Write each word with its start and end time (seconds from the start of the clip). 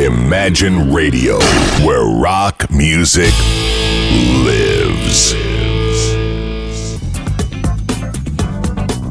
Imagine 0.00 0.90
Radio, 0.90 1.38
where 1.84 2.06
rock 2.06 2.64
music 2.70 3.34
lives. 4.46 5.34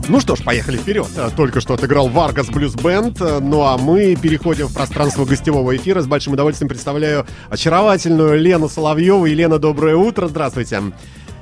Ну 0.07 0.20
что 0.20 0.36
ж, 0.36 0.39
поехали 0.44 0.78
вперед. 0.78 1.05
Э, 1.15 1.29
Только 1.36 1.62
что 1.62 1.75
отыграл 1.75 2.07
Варгас 2.10 2.47
Блюз 2.47 2.73
Бенд. 2.73 3.21
э, 3.21 3.38
Ну 3.39 3.62
а 3.62 3.78
мы 3.78 4.15
переходим 4.15 4.65
в 4.65 4.73
пространство 4.73 5.25
гостевого 5.25 5.75
эфира. 5.75 6.02
С 6.02 6.07
большим 6.07 6.33
удовольствием 6.33 6.67
представляю 6.67 7.28
очаровательную 7.51 8.40
Лену 8.42 8.67
Соловьеву. 8.67 9.28
Елена, 9.28 9.60
доброе 9.60 9.96
утро. 9.96 10.28
Здравствуйте. 10.28 10.81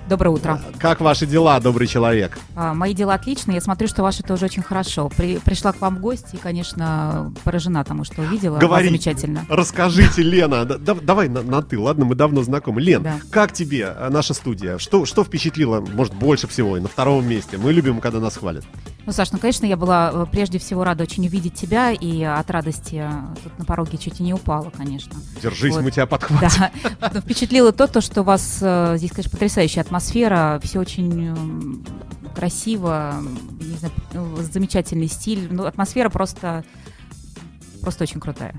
Доброе 0.10 0.30
утро. 0.30 0.62
Как 0.80 1.02
ваши 1.02 1.26
дела, 1.26 1.60
добрый 1.60 1.86
человек? 1.86 2.40
А, 2.56 2.74
Мои 2.74 2.94
дела 2.94 3.16
отличные. 3.16 3.56
Я 3.56 3.62
смотрю, 3.62 3.90
что 3.90 4.04
ваши 4.04 4.24
тоже 4.24 4.46
очень 4.46 4.62
хорошо. 4.64 5.10
При- 5.10 5.38
пришла 5.40 5.74
к 5.74 5.82
вам 5.82 5.98
в 5.98 6.00
гости 6.00 6.36
и, 6.36 6.38
конечно, 6.38 7.34
поражена 7.44 7.84
тому, 7.84 8.06
что 8.06 8.22
увидела. 8.22 8.58
Говори. 8.58 8.88
замечательно. 8.88 9.46
Расскажите, 9.50 10.22
Лена. 10.22 10.64
Да- 10.64 10.78
да- 10.78 10.94
давай 10.96 11.28
на, 11.28 11.42
на 11.42 11.62
ты, 11.62 11.78
ладно, 11.78 12.06
мы 12.06 12.16
давно 12.16 12.42
знакомы. 12.44 12.80
Лен, 12.82 13.04
Да. 13.04 13.16
как 13.32 13.52
тебе 13.52 13.94
э, 13.96 14.08
наша 14.10 14.34
студия? 14.34 14.78
Что, 14.78 15.06
что 15.06 15.26
впечатлило, 15.26 15.82
может, 15.82 16.14
больше 16.14 16.48
всего 16.48 16.78
и 16.78 16.80
на 16.80 16.88
втором 16.88 17.28
месте? 17.28 17.58
Мы 17.58 17.74
любим, 17.74 18.00
когда 18.00 18.20
нас 18.22 18.38
хвалят. 18.38 18.64
Ну, 19.06 19.12
Саш, 19.14 19.32
ну, 19.34 19.40
конечно, 19.40 19.66
я 19.66 19.76
была 19.78 20.12
э, 20.14 20.26
прежде 20.32 20.58
всего 20.58 20.86
рада 20.86 21.04
очень 21.04 21.26
увидеть 21.28 21.56
тебя, 21.56 21.92
и 21.92 22.24
от 22.24 22.50
радости 22.50 23.04
э, 23.06 23.12
тут 23.44 23.60
на 23.60 23.66
пороге 23.66 23.98
чуть 23.98 24.22
и 24.22 24.24
не 24.24 24.34
упала, 24.34 24.70
конечно. 24.70 25.14
Держись, 25.42 25.74
Вот. 25.76 25.84
мы 25.84 25.92
тебя 25.92 26.06
подхватим. 26.06 26.48
Да, 27.02 27.10
впечатлило 27.22 27.74
то, 27.74 27.88
то, 27.88 28.00
что 28.00 28.22
у 28.22 28.24
вас 28.24 28.60
э, 28.62 28.96
здесь, 28.98 29.12
конечно, 29.12 29.32
потрясающая 29.32 29.82
атмосфера, 29.82 29.97
все 30.62 30.80
очень 30.80 31.28
м, 31.30 31.86
красиво, 32.36 33.16
не 33.60 33.78
знаю, 33.78 33.94
ну, 34.14 34.36
замечательный 34.38 35.08
стиль. 35.08 35.48
Ну, 35.52 35.66
атмосфера 35.66 36.10
просто, 36.10 36.64
просто 37.82 38.04
очень 38.04 38.20
крутая. 38.20 38.54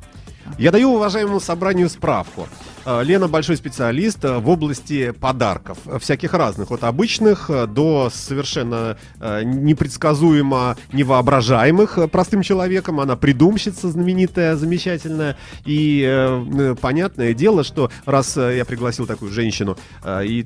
Я 0.56 0.70
даю 0.70 0.94
уважаемому 0.94 1.40
собранию 1.40 1.88
справку. 1.88 2.48
Э, 2.88 3.02
Лена 3.04 3.28
большой 3.28 3.56
специалист 3.58 4.24
э, 4.24 4.38
в 4.38 4.48
области 4.48 5.10
подарков, 5.10 5.77
э, 5.84 5.98
всяких 5.98 6.32
разных, 6.32 6.70
от 6.70 6.84
обычных 6.84 7.50
до 7.68 8.10
совершенно 8.12 8.96
непредсказуемо 9.20 10.77
невоображаемых 10.92 12.10
простым 12.10 12.42
человеком. 12.42 13.00
Она 13.00 13.16
придумщица 13.16 13.88
знаменитая, 13.90 14.56
замечательная. 14.56 15.36
И 15.64 16.77
понятное 16.80 17.34
дело, 17.34 17.64
что 17.64 17.90
раз 18.06 18.36
я 18.36 18.64
пригласил 18.64 19.06
такую 19.06 19.30
женщину 19.33 19.77
и 20.06 20.42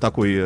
такой 0.00 0.42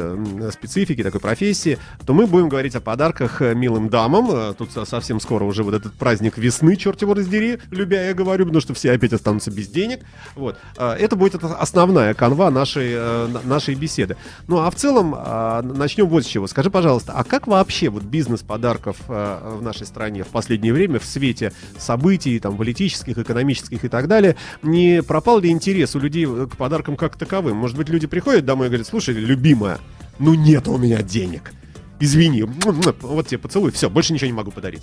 специфики, 0.53 1.03
такой 1.03 1.21
профессии, 1.21 1.79
то 2.07 2.15
мы 2.15 2.27
будем 2.27 2.49
говорить 2.49 2.75
о 2.77 2.81
подарках 2.81 3.41
милым 3.41 3.89
дамам. 3.89 4.55
Тут 4.55 4.73
со- 4.73 4.85
совсем 4.85 5.21
скоро 5.21 5.45
уже 5.45 5.63
вот 5.63 5.75
этот 5.75 5.95
праздник 5.95 6.39
весны, 6.39 6.77
черт 6.77 7.03
его 7.03 7.15
раздери, 7.15 7.59
любя 7.71 8.07
я 8.07 8.15
говорю, 8.15 8.47
потому 8.47 8.61
что 8.61 8.75
все 8.75 8.86
опять 8.89 9.13
останутся 9.13 9.51
без 9.51 9.69
денег. 9.69 10.01
Вот. 10.35 10.57
Э, 10.77 10.93
Это 10.93 11.17
будет 11.17 11.43
основная 11.43 12.15
канва 12.15 12.51
нашей, 12.51 12.93
э, 12.93 13.27
на- 13.29 13.43
нашей 13.43 13.75
беседы. 13.75 14.17
Ну 14.49 14.59
а 14.59 14.71
в 14.71 14.75
целом 14.75 15.15
э, 15.15 15.63
начнем 15.63 16.07
вот 16.09 16.25
с 16.25 16.27
чего. 16.27 16.47
Скажи, 16.47 16.71
пожалуйста, 16.71 17.13
а 17.15 17.25
как 17.25 17.47
вообще 17.47 17.89
вот 17.89 18.03
бизнес 18.03 18.43
подарков 18.43 18.97
э, 19.09 19.57
в 19.59 19.63
нашей 19.63 19.87
стране 19.87 20.25
в 20.25 20.29
последнее 20.29 20.73
время 20.73 20.99
в 20.99 21.05
свете 21.05 21.53
событий 21.79 22.39
там 22.41 22.57
политических, 22.57 23.19
экономических 23.19 23.85
и 23.85 23.89
так 23.89 24.09
далее, 24.09 24.37
не 24.63 25.03
пропал 25.03 25.41
ли 25.41 25.51
интерес 25.51 25.95
у 25.97 26.01
людей 26.01 26.27
э, 26.27 26.47
к 26.51 26.57
подаркам 26.57 26.97
как 26.97 27.17
таковым? 27.17 27.57
Может 27.57 27.77
быть, 27.77 27.89
люди 27.89 28.07
приходят 28.07 28.45
домой 28.45 28.67
и 28.67 28.71
говорят, 28.71 28.87
слушай, 28.87 29.15
любимая, 29.15 29.79
ну 30.19 30.35
нет 30.35 30.69
у 30.69 30.77
меня 30.79 31.03
денег. 31.03 31.53
Извини, 31.99 32.43
вот 32.43 33.27
тебе 33.27 33.39
поцелуй, 33.39 33.71
все, 33.71 33.89
больше 33.89 34.13
ничего 34.13 34.27
не 34.27 34.35
могу 34.35 34.51
подарить. 34.51 34.83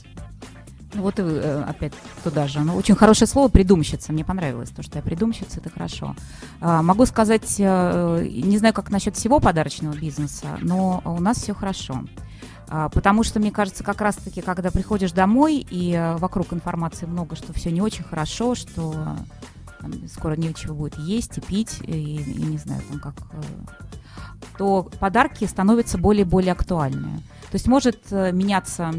Ну 0.93 1.01
вот 1.01 1.19
и 1.19 1.23
э, 1.23 1.63
опять 1.63 1.93
туда 2.23 2.47
же. 2.47 2.59
Ну, 2.61 2.75
очень 2.75 2.95
хорошее 2.95 3.27
слово 3.27 3.47
«придумщица». 3.47 4.13
Мне 4.13 4.23
понравилось 4.23 4.69
то, 4.69 4.83
что 4.83 4.97
я 4.97 5.01
придумщица, 5.01 5.59
это 5.59 5.69
хорошо. 5.69 6.15
А, 6.61 6.83
могу 6.83 7.05
сказать, 7.05 7.55
э, 7.57 8.27
не 8.29 8.57
знаю, 8.57 8.73
как 8.73 8.91
насчет 8.91 9.15
всего 9.15 9.39
подарочного 9.39 9.93
бизнеса, 9.93 10.57
но 10.61 11.01
у 11.05 11.19
нас 11.19 11.37
все 11.37 11.53
хорошо. 11.53 12.03
А, 12.67 12.89
потому 12.89 13.23
что, 13.23 13.39
мне 13.39 13.51
кажется, 13.51 13.83
как 13.83 14.01
раз-таки, 14.01 14.41
когда 14.41 14.69
приходишь 14.69 15.11
домой, 15.11 15.65
и 15.67 15.93
э, 15.93 16.15
вокруг 16.17 16.53
информации 16.53 17.07
много, 17.07 17.35
что 17.35 17.53
все 17.53 17.71
не 17.71 17.81
очень 17.81 18.03
хорошо, 18.03 18.53
что 18.53 18.93
там, 19.81 20.07
скоро 20.07 20.35
нечего 20.35 20.73
будет 20.73 20.97
есть 20.99 21.39
и 21.39 21.41
пить, 21.41 21.79
и, 21.81 21.91
и 21.91 22.43
не 22.43 22.57
знаю, 22.57 22.81
там 22.89 22.99
как... 22.99 23.15
то 24.57 24.83
подарки 24.99 25.45
становятся 25.45 25.97
более 25.97 26.23
и 26.23 26.29
более 26.29 26.51
актуальны. 26.51 27.17
То 27.49 27.55
есть 27.55 27.67
может 27.67 28.11
меняться 28.11 28.93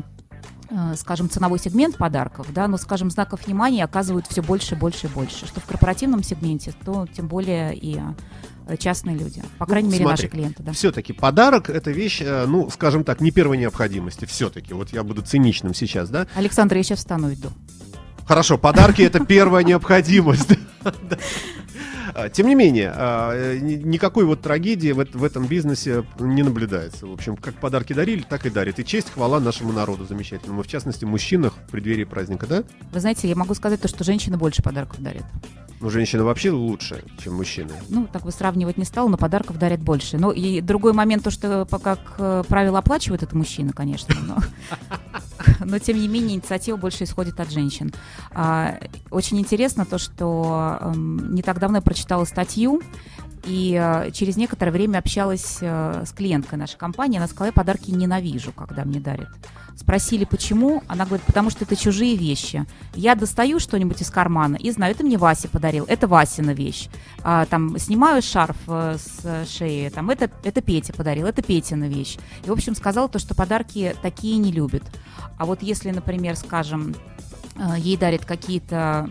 скажем, 0.97 1.29
ценовой 1.29 1.59
сегмент 1.59 1.97
подарков, 1.97 2.47
да, 2.53 2.69
но, 2.69 2.77
скажем, 2.77 3.11
знаков 3.11 3.47
внимания 3.47 3.85
оказывают 3.85 4.27
все 4.27 4.43
больше, 4.43 4.77
больше 4.77 5.07
и 5.07 5.11
больше. 5.11 5.47
Что 5.47 5.61
в 5.61 5.65
корпоративном 5.65 6.23
сегменте, 6.23 6.73
то 6.85 7.07
тем 7.15 7.29
более 7.29 7.77
и 7.77 8.01
э, 8.67 8.77
частные 8.77 9.17
люди. 9.17 9.43
По 9.59 9.67
крайней 9.67 9.91
мере, 9.91 10.05
Ну, 10.05 10.09
смотри, 10.09 10.25
наши 10.25 10.33
клиенты, 10.33 10.63
да. 10.63 10.73
Все-таки 10.73 11.13
подарок 11.13 11.71
это 11.71 11.91
вещь, 11.91 12.23
э, 12.23 12.47
ну, 12.47 12.71
скажем 12.71 13.05
так, 13.05 13.21
не 13.21 13.31
первой 13.31 13.59
необходимости. 13.59 14.25
Все-таки, 14.25 14.75
вот 14.75 14.91
я 14.91 15.03
буду 15.03 15.23
циничным 15.23 15.75
сейчас, 15.75 16.09
да? 16.11 16.27
Александр, 16.35 16.77
я 16.77 16.83
сейчас 16.83 17.01
встану 17.01 17.33
иду. 17.33 17.49
Хорошо, 18.27 18.57
подарки 18.57 19.03
это 19.03 19.25
первая 19.25 19.65
необходимость. 19.65 20.59
А, 22.15 22.29
Тем 22.29 22.47
не 22.47 22.55
менее, 22.55 22.93
а, 22.95 23.59
ни- 23.59 23.75
никакой 23.75 24.25
вот 24.25 24.41
трагедии 24.41 24.93
в 24.93 25.01
эт- 25.01 25.17
в 25.17 25.25
этом 25.25 25.47
бизнесе 25.47 26.05
не 26.21 26.43
наблюдается. 26.43 27.07
В 27.07 27.13
общем, 27.13 27.37
как 27.37 27.55
подарки 27.55 27.93
дарили, 27.93 28.23
так 28.29 28.47
и 28.47 28.51
дарят. 28.51 28.79
И 28.79 28.85
честь, 28.85 29.11
хвала 29.11 29.41
нашему 29.41 29.73
народу 29.73 30.05
замечательному. 30.07 30.63
В 30.63 30.67
частности, 30.69 31.05
мужчинах 31.05 31.55
в 31.67 31.71
преддверии 31.73 32.05
праздника, 32.05 32.47
да? 32.47 32.65
Вы 32.93 33.01
знаете, 33.01 33.29
я 33.29 33.35
могу 33.35 33.55
сказать 33.55 33.81
то, 33.81 33.89
что 33.89 34.05
женщины 34.05 34.37
больше 34.37 34.63
подарков 34.63 35.01
дарят. 35.03 35.25
Ну, 35.81 35.91
женщины 35.91 36.23
вообще 36.23 36.51
лучше, 36.51 37.03
чем 37.23 37.35
мужчины. 37.35 37.73
Ну, 37.89 38.07
так 38.11 38.23
бы 38.23 38.31
сравнивать 38.31 38.79
не 38.79 38.85
стала, 38.85 39.09
но 39.09 39.17
подарков 39.19 39.59
дарят 39.59 39.81
больше. 39.81 40.17
Ну, 40.17 40.31
и 40.31 40.61
другой 40.61 40.93
момент, 40.93 41.25
то, 41.25 41.31
что, 41.31 41.67
как 41.83 42.47
правило, 42.47 42.79
оплачивает 42.79 43.23
это 43.25 43.37
мужчина, 43.37 43.73
конечно, 43.73 44.15
но, 44.27 44.37
но 45.61 45.79
тем 45.79 45.99
не 45.99 46.09
менее 46.09 46.37
инициатива 46.37 46.77
больше 46.77 47.05
исходит 47.05 47.41
от 47.41 47.51
женщин. 47.51 47.93
А, 48.33 48.79
очень 49.11 49.39
интересно 49.39 49.85
то, 49.85 49.99
что 49.99 50.79
эм, 50.81 51.35
не 51.35 51.43
так 51.43 51.59
давно 51.59 51.79
я 51.79 51.83
прочитала 51.83 52.25
статью, 52.25 52.83
и 53.47 53.79
э, 53.81 54.11
через 54.13 54.37
некоторое 54.37 54.71
время 54.71 54.99
общалась 54.99 55.59
э, 55.61 56.05
с 56.07 56.13
клиенткой 56.13 56.59
нашей 56.59 56.79
компании. 56.79 57.19
Она 57.19 57.27
сказала, 57.27 57.47
я 57.47 57.53
подарки 57.53 57.91
ненавижу, 57.91 58.53
когда 58.53 58.85
мне 58.85 59.01
дарят. 59.01 59.29
Спросили, 59.77 60.25
почему? 60.25 60.83
Она 60.87 61.05
говорит, 61.05 61.27
потому 61.27 61.51
что 61.51 61.65
это 61.65 61.77
чужие 61.77 62.17
вещи. 62.17 62.65
Я 62.95 63.15
достаю 63.15 63.59
что-нибудь 63.59 64.01
из 64.01 64.11
кармана 64.11 64.57
и 64.57 64.71
знаю, 64.71 64.95
это 64.95 65.05
мне 65.05 65.19
Вася 65.19 65.49
подарил, 65.49 65.85
это 65.89 66.07
Васина 66.07 66.53
вещь. 66.53 66.89
А, 67.23 67.45
там 67.47 67.79
снимаю 67.79 68.23
шарф 68.23 68.57
э, 68.69 68.97
с 68.99 69.49
шеи, 69.51 69.89
там 69.89 70.11
это, 70.11 70.31
это 70.45 70.61
Петя 70.61 70.93
подарил, 70.93 71.27
это 71.27 71.43
Петина 71.43 71.89
вещь. 71.89 72.17
И, 72.45 72.49
в 72.49 72.53
общем, 72.53 72.75
сказала 72.75 73.09
то, 73.09 73.19
что 73.19 73.35
подарки 73.35 73.95
такие 74.01 74.37
не 74.39 74.53
любят. 74.53 74.85
А 75.39 75.45
вот 75.45 75.63
если, 75.63 75.91
например, 75.91 76.37
скажем, 76.37 76.95
ей 77.77 77.97
дарят 77.97 78.25
какие-то 78.25 79.09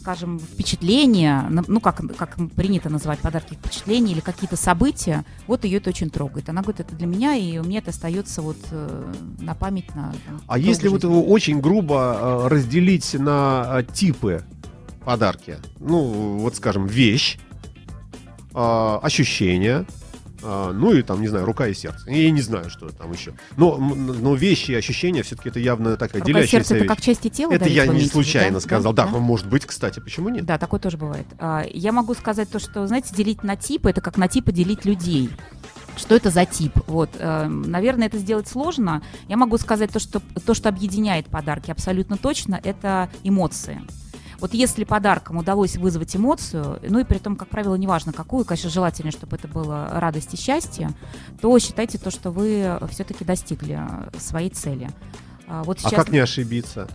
скажем, 0.00 0.38
впечатления, 0.38 1.46
ну, 1.66 1.80
как, 1.80 2.00
как 2.16 2.36
принято 2.56 2.88
называть 2.90 3.18
подарки 3.20 3.54
впечатления 3.54 4.12
или 4.12 4.20
какие-то 4.20 4.56
события, 4.56 5.24
вот 5.46 5.64
ее 5.64 5.78
это 5.78 5.90
очень 5.90 6.10
трогает. 6.10 6.48
Она 6.48 6.62
говорит, 6.62 6.80
это 6.80 6.94
для 6.96 7.06
меня, 7.06 7.34
и 7.34 7.58
у 7.58 7.64
меня 7.64 7.78
это 7.80 7.90
остается 7.90 8.42
вот 8.42 8.56
э, 8.70 9.12
на 9.40 9.54
память 9.54 9.94
на 9.94 10.12
там, 10.26 10.40
А 10.46 10.58
если 10.58 10.88
вот 10.88 11.02
жизнь. 11.02 11.12
его 11.12 11.26
очень 11.26 11.60
грубо 11.60 12.44
э, 12.44 12.48
разделить 12.48 13.14
на 13.14 13.80
э, 13.80 13.92
типы 13.92 14.42
подарки, 15.04 15.58
ну, 15.78 16.38
вот 16.38 16.56
скажем, 16.56 16.86
вещь, 16.86 17.38
э, 18.54 18.98
ощущение, 19.02 19.84
э, 19.88 20.03
ну 20.44 20.92
и 20.92 21.02
там, 21.02 21.20
не 21.20 21.28
знаю, 21.28 21.44
рука 21.44 21.66
и 21.66 21.74
сердце. 21.74 22.10
Я 22.10 22.30
не 22.30 22.40
знаю, 22.40 22.70
что 22.70 22.88
там 22.90 23.12
еще. 23.12 23.32
Но, 23.56 23.76
но 23.78 24.34
вещи 24.34 24.72
и 24.72 24.74
ощущения 24.74 25.22
все-таки 25.22 25.48
это 25.48 25.58
явно 25.58 25.96
такая 25.96 26.20
Рука 26.20 26.26
делящаяся 26.26 26.50
сердце 26.50 26.74
это 26.74 26.84
вещь. 26.84 26.88
как 26.88 27.00
части 27.00 27.28
тела? 27.28 27.52
Это 27.52 27.68
я 27.68 27.86
не 27.86 28.06
случайно 28.06 28.54
да? 28.54 28.60
сказал. 28.60 28.92
Да, 28.92 29.06
Да? 29.06 29.18
может 29.18 29.48
быть, 29.48 29.64
кстати, 29.66 30.00
почему 30.00 30.28
нет? 30.28 30.44
Да, 30.44 30.58
такое 30.58 30.80
тоже 30.80 30.96
бывает. 30.96 31.26
А, 31.38 31.64
Я 31.72 31.92
могу 31.92 32.14
сказать 32.14 32.50
то, 32.50 32.58
что, 32.58 32.86
знаете, 32.86 33.14
делить 33.14 33.42
на 33.42 33.56
типы, 33.56 33.90
это 33.90 34.00
как 34.00 34.16
на 34.16 34.28
типы 34.28 34.52
делить 34.52 34.84
людей. 34.84 35.30
Что 35.96 36.16
это 36.16 36.30
за 36.30 36.44
тип? 36.44 36.72
Вот, 36.88 37.10
э, 37.18 37.46
наверное, 37.46 38.08
это 38.08 38.18
сделать 38.18 38.48
сложно. 38.48 39.00
Я 39.28 39.36
могу 39.36 39.56
сказать 39.58 39.92
то, 39.92 40.00
что 40.00 40.20
то, 40.44 40.52
что 40.52 40.68
объединяет 40.68 41.26
подарки 41.26 41.70
абсолютно 41.70 42.16
точно, 42.16 42.60
это 42.62 43.08
эмоции. 43.22 43.80
Вот 44.38 44.54
если 44.54 44.84
подарком 44.84 45.36
удалось 45.36 45.76
вызвать 45.76 46.14
эмоцию, 46.16 46.80
ну 46.88 46.98
и 46.98 47.04
при 47.04 47.18
том, 47.18 47.36
как 47.36 47.48
правило, 47.48 47.74
неважно 47.74 48.12
какую, 48.12 48.44
конечно, 48.44 48.70
желательно, 48.70 49.10
чтобы 49.10 49.36
это 49.36 49.48
было 49.48 49.88
радость 49.92 50.34
и 50.34 50.36
счастье, 50.36 50.90
то 51.40 51.58
считайте 51.58 51.98
то, 51.98 52.10
что 52.10 52.30
вы 52.30 52.78
все-таки 52.90 53.24
достигли 53.24 53.80
своей 54.18 54.50
цели. 54.50 54.88
А 55.46 55.62
Вот 55.62 55.78
А 55.78 55.80
сейчас, 55.80 56.04
как 56.04 56.10
не 56.10 56.18
ошибиться? 56.18 56.88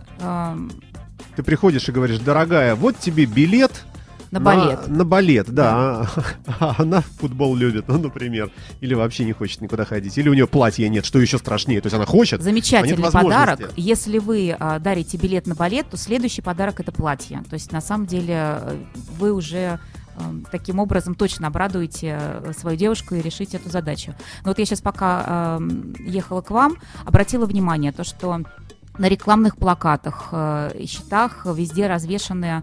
Ты 1.36 1.42
приходишь 1.42 1.88
и 1.88 1.92
говоришь, 1.92 2.18
дорогая, 2.18 2.74
вот 2.74 2.98
тебе 2.98 3.24
билет 3.24 3.84
На 4.30 4.38
балет. 4.38 4.86
На, 4.86 4.98
на 4.98 5.04
балет, 5.04 5.50
да. 5.50 6.08
А 6.60 6.76
она 6.78 7.00
футбол 7.00 7.56
любит, 7.56 7.88
ну, 7.88 7.98
например. 7.98 8.50
Или 8.80 8.94
вообще 8.94 9.24
не 9.24 9.32
хочет 9.32 9.60
никуда 9.60 9.84
ходить. 9.84 10.16
Или 10.18 10.28
у 10.28 10.34
нее 10.34 10.46
платья 10.46 10.88
нет, 10.88 11.04
что 11.04 11.18
еще 11.18 11.38
страшнее. 11.38 11.80
То 11.80 11.86
есть 11.86 11.96
она 11.96 12.06
хочет, 12.06 12.40
Замечательный 12.40 13.08
а 13.08 13.10
подарок. 13.10 13.72
Если 13.76 14.18
вы 14.18 14.56
а, 14.58 14.78
дарите 14.78 15.16
билет 15.16 15.46
на 15.46 15.54
балет, 15.54 15.86
то 15.90 15.96
следующий 15.96 16.42
подарок 16.42 16.80
это 16.80 16.92
платье. 16.92 17.42
То 17.48 17.54
есть 17.54 17.72
на 17.72 17.80
самом 17.80 18.06
деле 18.06 18.34
э, 18.36 18.76
вы 19.18 19.32
уже 19.32 19.80
э, 20.16 20.20
таким 20.52 20.78
образом 20.78 21.14
точно 21.16 21.48
обрадуете 21.48 22.18
э, 22.20 22.52
свою 22.56 22.76
девушку 22.76 23.16
и 23.16 23.20
решите 23.20 23.56
эту 23.56 23.68
задачу. 23.68 24.14
Но 24.44 24.50
вот 24.50 24.58
я 24.58 24.64
сейчас 24.64 24.80
пока 24.80 25.58
э, 25.60 25.68
ехала 26.06 26.40
к 26.40 26.50
вам, 26.50 26.76
обратила 27.04 27.46
внимание 27.46 27.90
то, 27.90 28.04
что 28.04 28.42
на 28.98 29.08
рекламных 29.08 29.56
плакатах 29.56 30.28
э, 30.30 30.84
счетах 30.86 31.46
везде 31.46 31.86
развешаны 31.86 32.62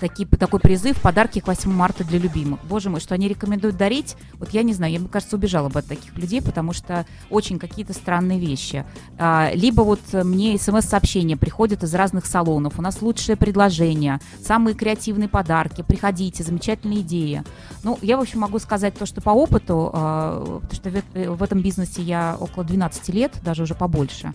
такие, 0.00 0.26
такой 0.28 0.60
призыв 0.60 1.00
«Подарки 1.00 1.40
к 1.40 1.46
8 1.46 1.70
марта 1.70 2.04
для 2.04 2.18
любимых». 2.18 2.60
Боже 2.64 2.90
мой, 2.90 3.00
что 3.00 3.14
они 3.14 3.28
рекомендуют 3.28 3.76
дарить, 3.76 4.16
вот 4.34 4.50
я 4.50 4.62
не 4.62 4.72
знаю, 4.72 4.92
я, 4.92 4.98
мне 4.98 5.08
кажется, 5.08 5.36
убежала 5.36 5.68
бы 5.68 5.80
от 5.80 5.86
таких 5.86 6.16
людей, 6.16 6.42
потому 6.42 6.72
что 6.72 7.06
очень 7.30 7.58
какие-то 7.58 7.92
странные 7.92 8.38
вещи. 8.38 8.84
А, 9.18 9.50
либо 9.54 9.82
вот 9.82 10.00
мне 10.12 10.58
смс-сообщения 10.58 11.36
приходят 11.36 11.82
из 11.82 11.94
разных 11.94 12.26
салонов, 12.26 12.78
у 12.78 12.82
нас 12.82 13.02
лучшее 13.02 13.36
предложение, 13.36 14.20
самые 14.42 14.74
креативные 14.74 15.28
подарки, 15.28 15.82
приходите, 15.82 16.42
замечательные 16.42 17.00
идеи. 17.00 17.42
Ну, 17.82 17.98
я, 18.02 18.16
в 18.16 18.20
общем, 18.20 18.40
могу 18.40 18.58
сказать 18.58 18.94
то, 18.94 19.06
что 19.06 19.20
по 19.20 19.30
опыту, 19.30 19.90
э, 19.92 20.58
потому 20.62 20.72
что 20.72 20.90
в, 20.90 21.02
э, 21.14 21.30
в 21.30 21.42
этом 21.42 21.60
бизнесе 21.60 22.02
я 22.02 22.36
около 22.38 22.64
12 22.64 23.08
лет, 23.10 23.32
даже 23.42 23.62
уже 23.62 23.74
побольше, 23.74 24.32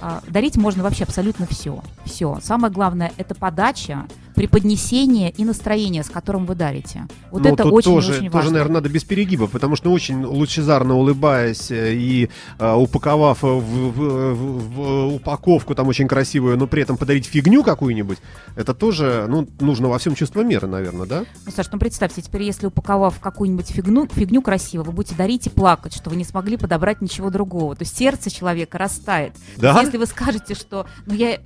а, 0.00 0.22
дарить 0.28 0.56
можно 0.56 0.82
вообще 0.82 1.04
абсолютно 1.04 1.46
все. 1.46 1.82
Все. 2.04 2.38
Самое 2.42 2.72
главное 2.72 3.12
это 3.16 3.34
подача, 3.34 4.06
преподнесение 4.34 5.30
и 5.30 5.44
настроение, 5.44 6.02
с 6.02 6.10
которым 6.10 6.46
вы 6.46 6.54
дарите. 6.54 7.06
Вот 7.30 7.42
Ну, 7.42 7.48
это 7.54 7.62
тут 7.64 7.72
очень 7.72 7.90
тоже, 7.92 8.10
очень 8.12 8.20
тоже, 8.24 8.30
важно. 8.32 8.50
наверное, 8.52 8.74
надо 8.74 8.88
без 8.88 9.04
перегибов, 9.04 9.50
потому 9.50 9.76
что 9.76 9.90
очень 9.92 10.24
лучезарно 10.24 10.94
улыбаясь 10.96 11.70
э, 11.70 11.94
и 11.94 12.28
э, 12.58 12.72
упаковав 12.74 13.42
в, 13.42 13.46
в- 13.60 14.32
в- 14.32 14.74
в 14.74 15.14
упаковку 15.14 15.74
там 15.74 15.88
очень 15.88 16.08
красивую, 16.08 16.56
но 16.56 16.66
при 16.66 16.82
этом 16.82 16.96
подарить 16.96 17.26
фигню 17.26 17.62
какую-нибудь, 17.64 18.18
это 18.56 18.74
тоже, 18.74 19.26
ну, 19.28 19.46
нужно 19.60 19.88
во 19.88 19.98
всем 19.98 20.14
чувство 20.14 20.42
меры, 20.42 20.66
наверное, 20.68 21.06
да? 21.06 21.24
Ну, 21.46 21.52
Саш, 21.52 21.66
ну 21.72 21.78
представьте, 21.78 22.22
теперь 22.22 22.42
если 22.42 22.66
упаковав 22.66 23.18
какую-нибудь 23.20 23.68
фигню, 23.70 24.06
фигню 24.12 24.42
красиво, 24.42 24.82
вы 24.82 24.92
будете 24.92 25.14
дарить 25.16 25.46
и 25.46 25.50
плакать, 25.50 25.94
что 25.94 26.10
вы 26.10 26.16
не 26.16 26.24
смогли 26.24 26.56
подобрать 26.56 27.00
ничего 27.00 27.30
другого. 27.30 27.74
То 27.76 27.82
есть 27.82 27.96
сердце 27.96 28.30
человека 28.30 28.78
растает. 28.78 29.32
Да? 29.56 29.80
если 29.80 29.96
вы 29.96 30.06
скажете, 30.06 30.54
что, 30.54 30.86
ну 31.06 31.14
я, 31.14 31.38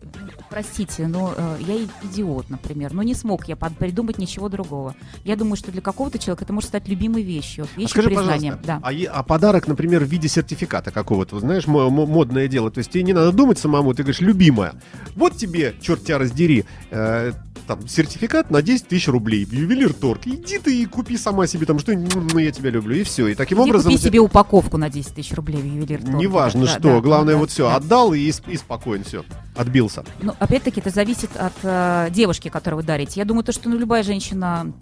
простите, 0.51 1.07
ну 1.07 1.31
э, 1.37 1.57
я 1.61 1.77
идиот, 2.09 2.51
например, 2.51 2.74
но 2.93 3.03
не 3.03 3.15
смог 3.15 3.49
я 3.49 3.56
придумать 3.56 4.19
ничего 4.19 4.49
другого. 4.49 4.94
Я 5.25 5.37
думаю, 5.37 5.56
что 5.56 5.71
для 5.73 5.81
какого-то 5.81 6.19
человека 6.19 6.44
это 6.44 6.53
может 6.53 6.69
стать 6.69 6.88
любимой 6.88 7.23
вещью, 7.23 7.65
А 7.65 7.79
вещью 7.81 7.88
скажи, 7.91 8.09
признания. 8.09 8.53
пожалуйста, 8.56 8.67
Да. 8.67 8.81
а, 8.82 9.19
а 9.21 9.23
подарок, 9.23 9.69
например, 9.69 10.05
в 10.05 10.09
виде 10.09 10.29
сертификата 10.29 10.91
какого-то, 10.91 11.38
знаешь, 11.41 11.67
мо- 11.67 11.91
мо- 11.91 12.06
модное 12.06 12.49
дело, 12.49 12.71
то 12.71 12.79
есть 12.79 12.91
тебе 12.91 13.03
не 13.05 13.12
надо 13.12 13.32
думать 13.32 13.59
самому, 13.59 13.94
ты 13.94 14.03
говоришь, 14.03 14.21
любимая, 14.21 14.75
вот 15.17 15.37
тебе, 15.37 15.75
черт 15.81 16.05
тебя 16.05 16.19
раздери, 16.19 16.65
э, 16.91 17.32
там, 17.67 17.87
сертификат 17.88 18.50
на 18.50 18.61
10 18.62 18.88
тысяч 18.88 19.09
рублей 19.09 19.47
ювелир 19.50 19.94
торг, 19.94 20.27
иди 20.27 20.59
ты 20.59 20.82
и 20.82 20.87
купи 20.87 21.17
сама 21.17 21.47
себе 21.47 21.65
там 21.67 21.79
что 21.79 21.93
ну, 21.94 22.38
я 22.38 22.50
тебя 22.50 22.70
люблю, 22.70 22.94
и 22.97 23.03
все, 23.05 23.29
и 23.29 23.35
таким 23.35 23.59
Иди 23.62 23.70
образом... 23.70 23.93
купи 23.93 24.03
себе 24.05 24.19
упаковку 24.19 24.77
на 24.77 24.91
10 24.91 25.15
тысяч 25.15 25.32
рублей 25.32 25.62
в 25.62 25.65
ювелир 25.67 26.03
торге. 26.03 26.19
Неважно 26.19 26.62
Да, 26.67 26.73
что, 26.73 26.81
да, 26.81 27.00
главное 27.00 27.35
да, 27.35 27.41
вот 27.41 27.50
все, 27.50 27.69
да. 27.69 27.77
отдал 27.77 28.12
и, 28.12 28.20
и 28.20 28.56
спокоен, 28.56 29.05
все, 29.05 29.25
отбился. 29.56 30.05
Ну, 30.20 30.35
опять-таки, 30.38 30.81
это 30.81 30.91
зависит 30.91 31.31
от 31.37 31.53
э, 31.62 32.09
девушки, 32.11 32.49
которую 32.49 32.64
вы 32.73 32.83
дарите. 32.83 33.21
Я 33.21 33.25
думаю, 33.25 33.45
то, 33.45 33.53
что 33.53 33.69
ну, 33.69 33.77
любая 33.77 34.03
женщина 34.03 34.73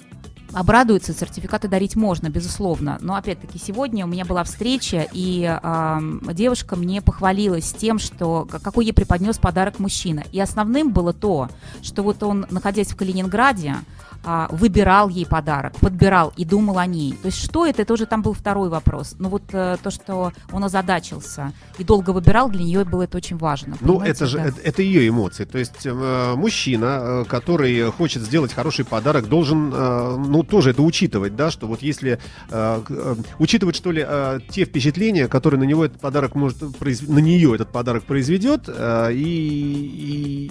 обрадуется, 0.53 1.13
сертификаты 1.13 1.69
дарить 1.69 1.97
можно, 1.97 2.29
безусловно. 2.29 2.99
Но, 3.01 3.15
опять-таки, 3.15 3.59
сегодня 3.59 4.05
у 4.05 4.09
меня 4.09 4.25
была 4.25 4.45
встреча, 4.45 5.07
и 5.13 5.45
ам, 5.63 6.21
девушка 6.33 6.77
мне 6.77 7.01
похвалилась 7.01 7.73
тем, 7.73 7.99
что 7.99 8.47
какой 8.63 8.87
ей 8.87 8.93
преподнес 8.93 9.39
подарок 9.39 9.79
мужчина. 9.79 10.25
И 10.33 10.41
основным 10.41 10.93
было 10.93 11.13
то, 11.13 11.49
что 11.83 12.03
вот 12.03 12.23
он, 12.23 12.47
находясь 12.51 12.89
в 12.89 12.97
Калининграде, 12.97 13.77
а, 14.25 14.49
выбирал 14.51 15.09
ей 15.09 15.27
подарок, 15.27 15.75
подбирал 15.81 16.33
и 16.37 16.45
думал 16.45 16.79
о 16.79 16.87
ней. 16.87 17.13
То 17.23 17.27
есть 17.27 17.43
что 17.43 17.67
это, 17.67 17.83
это 17.83 17.93
уже 17.93 18.07
там 18.07 18.23
был 18.23 18.33
второй 18.33 18.69
вопрос. 18.69 19.17
Но 19.19 19.29
вот 19.29 19.43
э, 19.53 19.77
то, 19.83 19.91
что 19.91 20.33
он 20.53 20.65
озадачился 20.65 21.53
и 21.79 21.85
долго 21.85 22.11
выбирал, 22.11 22.49
для 22.49 22.63
нее 22.63 22.85
было 22.85 23.03
это 23.03 23.17
очень 23.17 23.37
важно. 23.37 23.77
Ну, 23.81 24.01
это 24.01 24.27
же 24.27 24.39
да. 24.39 24.45
это, 24.45 24.61
это 24.61 24.83
ее 24.83 25.09
эмоции. 25.09 25.45
То 25.45 25.59
есть 25.59 25.85
э, 25.85 26.35
мужчина, 26.37 26.85
э, 27.03 27.25
который 27.29 27.91
хочет 27.91 28.23
сделать 28.23 28.53
хороший 28.53 28.85
подарок, 28.85 29.29
должен, 29.29 29.73
э, 29.75 30.17
ну, 30.17 30.43
тоже 30.43 30.71
это 30.71 30.83
учитывать, 30.83 31.35
да, 31.37 31.51
что 31.51 31.67
вот 31.67 31.83
если 31.83 32.19
э, 32.51 32.83
э, 32.89 33.15
учитывать, 33.39 33.77
что 33.77 33.91
ли, 33.91 34.05
э, 34.07 34.41
те 34.51 34.65
впечатления, 34.65 35.29
которые 35.29 35.59
на 35.59 35.65
него 35.65 35.85
этот 35.85 36.01
подарок 36.01 36.35
может 36.35 36.77
произв... 36.79 37.09
на 37.09 37.19
нее 37.19 37.55
этот 37.55 37.71
подарок 37.71 38.05
произведет, 38.05 38.69
э, 38.69 39.13
и, 39.13 40.51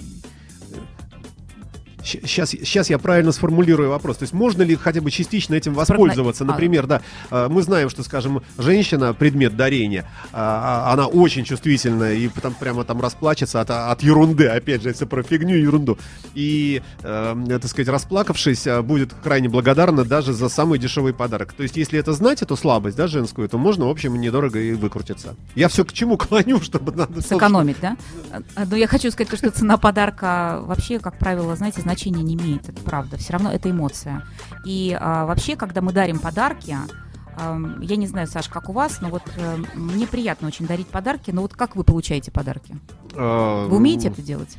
Сейчас, 2.04 2.50
сейчас 2.50 2.90
я 2.90 2.98
правильно 2.98 3.32
сформулирую 3.32 3.90
вопрос. 3.90 4.18
То 4.18 4.24
есть 4.24 4.32
можно 4.32 4.62
ли 4.62 4.76
хотя 4.76 5.00
бы 5.00 5.10
частично 5.10 5.54
этим 5.54 5.74
воспользоваться? 5.74 6.44
а. 6.44 6.46
Например, 6.46 6.86
да, 6.86 7.02
э, 7.30 7.48
мы 7.48 7.62
знаем, 7.62 7.90
что, 7.90 8.02
скажем, 8.02 8.42
женщина, 8.58 9.14
предмет 9.14 9.56
дарения, 9.56 10.08
а, 10.32 10.86
а, 10.88 10.92
она 10.92 11.06
очень 11.06 11.44
чувствительна 11.44 12.12
и 12.12 12.28
там 12.28 12.54
прямо 12.54 12.84
там 12.84 13.00
расплачется 13.00 13.60
от, 13.60 13.70
от 13.70 14.02
ерунды, 14.02 14.46
опять 14.46 14.82
же, 14.82 14.88
если 14.88 15.04
про 15.04 15.22
фигню 15.22 15.56
и 15.56 15.62
ерунду. 15.62 15.98
И, 16.34 16.82
э, 17.02 17.34
так 17.48 17.66
сказать, 17.66 17.88
расплакавшись, 17.88 18.66
э, 18.66 18.82
будет 18.82 19.14
крайне 19.22 19.48
благодарна 19.48 20.04
даже 20.04 20.32
за 20.32 20.48
самый 20.48 20.78
дешевый 20.78 21.14
подарок. 21.14 21.52
То 21.52 21.62
есть, 21.62 21.76
если 21.76 21.98
это 21.98 22.12
знать, 22.12 22.42
эту 22.42 22.56
слабость, 22.56 22.96
да, 22.96 23.06
женскую, 23.06 23.48
то 23.48 23.58
можно, 23.58 23.86
в 23.86 23.90
общем, 23.90 24.20
недорого 24.20 24.58
и 24.58 24.72
выкрутиться. 24.72 25.36
Я 25.54 25.68
все 25.68 25.84
к 25.84 25.92
чему 25.92 26.16
клоню, 26.18 26.60
чтобы 26.60 26.92
надо... 26.92 27.20
сэкономить, 27.20 27.76
да? 27.80 27.96
А, 28.54 28.64
Но 28.64 28.76
я 28.76 28.86
хочу 28.86 29.10
сказать, 29.10 29.30
то, 29.30 29.36
что 29.36 29.50
цена 29.50 29.76
подарка 29.76 30.60
вообще, 30.64 30.98
как 30.98 31.18
правило, 31.18 31.54
знаете, 31.56 31.80
значения 31.92 32.22
не 32.22 32.34
имеет, 32.34 32.68
это 32.68 32.82
правда. 32.82 33.18
Все 33.18 33.34
равно 33.34 33.52
это 33.52 33.70
эмоция. 33.70 34.22
И 34.64 34.96
а, 34.98 35.26
вообще, 35.26 35.56
когда 35.56 35.82
мы 35.82 35.92
дарим 35.92 36.18
подарки, 36.18 36.76
ам, 37.36 37.80
я 37.80 37.96
не 37.96 38.06
знаю, 38.06 38.26
Саш, 38.26 38.48
как 38.48 38.70
у 38.70 38.72
вас, 38.72 39.00
но 39.02 39.10
вот 39.10 39.22
э, 39.36 39.56
мне 39.74 40.06
приятно 40.06 40.48
очень 40.48 40.66
дарить 40.66 40.86
подарки, 40.86 41.30
но 41.30 41.42
вот 41.42 41.52
как 41.52 41.76
вы 41.76 41.84
получаете 41.84 42.30
подарки? 42.30 42.76
Э, 43.14 43.66
Вы 43.68 43.76
умеете 43.76 44.08
это 44.08 44.22
делать? 44.22 44.56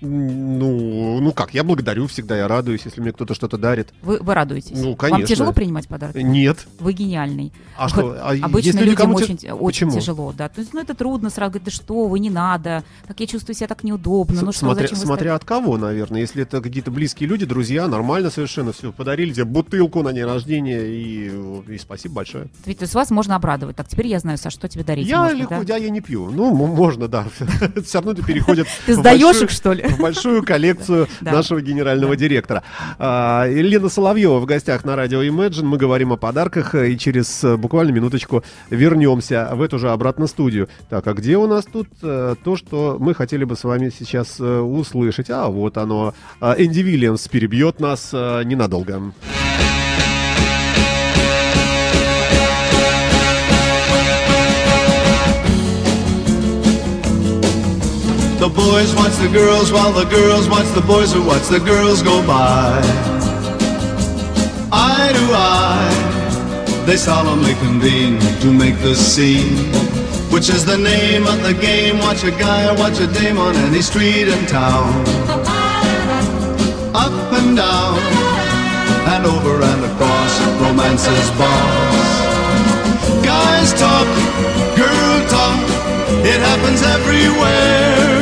Ну, 0.00 1.20
ну 1.20 1.32
как, 1.32 1.54
я 1.54 1.64
благодарю 1.64 2.06
всегда, 2.06 2.36
я 2.36 2.48
радуюсь, 2.48 2.82
если 2.84 3.00
мне 3.00 3.12
кто-то 3.12 3.34
что-то 3.34 3.58
дарит. 3.58 3.88
Вы, 4.02 4.18
вы 4.18 4.34
радуетесь? 4.34 4.76
Ну, 4.76 4.88
Вам 4.88 4.96
конечно. 4.96 5.26
тяжело 5.26 5.52
принимать 5.52 5.88
подарки? 5.88 6.18
Нет. 6.18 6.66
Вы 6.80 6.92
гениальный. 6.92 7.52
А 7.76 7.82
Вот 7.84 7.90
что? 7.90 8.16
а 8.20 8.34
Обычно 8.42 8.80
людям 8.80 9.14
очень, 9.14 9.34
очень 9.50 9.66
Почему? 9.66 9.90
тяжело, 9.92 10.32
да. 10.36 10.48
То 10.48 10.60
есть, 10.60 10.72
ну, 10.74 10.80
это 10.80 10.94
трудно 10.94 11.30
сразу 11.30 11.52
говорить, 11.52 11.64
да 11.66 11.70
что 11.70 12.06
вы, 12.06 12.18
не 12.18 12.30
надо, 12.30 12.82
так 13.06 13.18
я 13.20 13.26
чувствую 13.26 13.54
себя 13.54 13.66
так 13.68 13.82
неудобно, 13.84 14.40
ну 14.42 14.52
С- 14.52 14.56
что, 14.56 14.66
смотря, 14.66 14.88
смотря 14.88 15.34
от 15.34 15.44
кого, 15.44 15.76
наверное. 15.78 16.20
Если 16.20 16.42
это 16.42 16.60
какие-то 16.60 16.90
близкие 16.90 17.28
люди, 17.28 17.46
друзья, 17.46 17.88
нормально 17.88 18.30
совершенно 18.30 18.72
все. 18.72 18.92
Подарили 18.92 19.32
тебе 19.32 19.44
бутылку 19.44 20.02
на 20.02 20.12
день 20.12 20.24
рождения 20.24 20.82
и, 20.82 21.30
и 21.74 21.78
спасибо 21.78 22.16
большое. 22.16 22.48
ставите? 22.60 22.78
То 22.80 22.84
есть 22.84 22.94
вас 22.94 23.10
можно 23.10 23.36
обрадовать. 23.36 23.76
Так, 23.76 23.88
теперь 23.88 24.08
я 24.08 24.18
знаю, 24.18 24.38
Саш, 24.38 24.52
что 24.52 24.68
тебе 24.68 24.84
дарить 24.84 25.06
я 25.08 25.22
можно, 25.22 25.36
легко, 25.36 25.54
да? 25.64 25.76
я, 25.76 25.84
я 25.84 25.90
не 25.90 26.00
пью. 26.00 26.30
Ну, 26.30 26.50
м- 26.54 26.74
можно, 26.92 27.08
да. 27.08 27.24
Все 27.82 27.98
равно 27.98 28.12
это 28.12 28.22
переходит 28.22 28.66
Ты 28.86 28.94
сдаешь 28.94 29.40
их, 29.40 29.50
что 29.50 29.72
ли? 29.72 29.82
в 29.82 29.98
большую 29.98 30.42
коллекцию 30.42 31.08
нашего 31.20 31.60
генерального 31.60 32.16
директора. 32.16 32.62
А, 32.98 33.46
Елена 33.46 33.88
Соловьева 33.88 34.38
в 34.38 34.46
гостях 34.46 34.84
на 34.84 34.96
радио 34.96 35.22
Imagine. 35.22 35.64
Мы 35.64 35.78
говорим 35.78 36.12
о 36.12 36.16
подарках 36.16 36.74
и 36.74 36.98
через 36.98 37.44
э, 37.44 37.56
буквально 37.56 37.92
минуточку 37.92 38.44
вернемся 38.70 39.50
в 39.52 39.62
эту 39.62 39.78
же 39.78 39.90
обратно 39.90 40.26
студию. 40.26 40.68
Так, 40.90 41.06
а 41.06 41.14
где 41.14 41.36
у 41.36 41.46
нас 41.46 41.64
тут 41.64 41.88
э, 42.02 42.34
то, 42.42 42.56
что 42.56 42.96
мы 43.00 43.14
хотели 43.14 43.44
бы 43.44 43.56
с 43.56 43.64
вами 43.64 43.90
сейчас 43.96 44.38
э, 44.38 44.58
услышать? 44.58 45.30
А, 45.30 45.48
вот 45.48 45.78
оно. 45.78 46.14
Энди 46.40 46.80
Вильямс 46.80 47.28
перебьет 47.28 47.80
нас 47.80 48.12
ненадолго. 48.12 49.12
The 58.42 58.48
boys 58.48 58.92
watch 58.96 59.14
the 59.18 59.28
girls 59.28 59.70
while 59.70 59.92
the 59.92 60.04
girls 60.04 60.48
watch 60.48 60.66
the 60.74 60.80
boys 60.80 61.12
who 61.12 61.24
watch 61.24 61.46
the 61.46 61.60
girls 61.60 62.02
go 62.02 62.26
by. 62.26 62.80
Eye 64.72 65.12
to 65.14 65.26
eye, 65.32 66.84
they 66.84 66.96
solemnly 66.96 67.54
convene 67.62 68.18
to 68.40 68.52
make 68.52 68.76
the 68.80 68.96
scene. 68.96 69.70
Which 70.32 70.48
is 70.50 70.64
the 70.64 70.76
name 70.76 71.24
of 71.24 71.40
the 71.44 71.54
game? 71.54 72.00
Watch 72.00 72.24
a 72.24 72.32
guy 72.32 72.66
or 72.66 72.76
watch 72.76 72.98
a 72.98 73.06
dame 73.06 73.38
on 73.38 73.54
any 73.54 73.80
street 73.80 74.26
in 74.26 74.44
town. 74.46 74.90
Up 76.98 77.14
and 77.38 77.56
down, 77.56 77.98
and 79.14 79.24
over 79.24 79.62
and 79.62 79.84
across, 79.86 80.32
romance's 80.58 81.30
boss. 81.38 82.10
Guys 83.22 83.72
talk, 83.78 84.08
girl 84.74 85.18
talk, 85.30 85.62
it 86.26 86.40
happens 86.42 86.82
everywhere. 86.82 88.21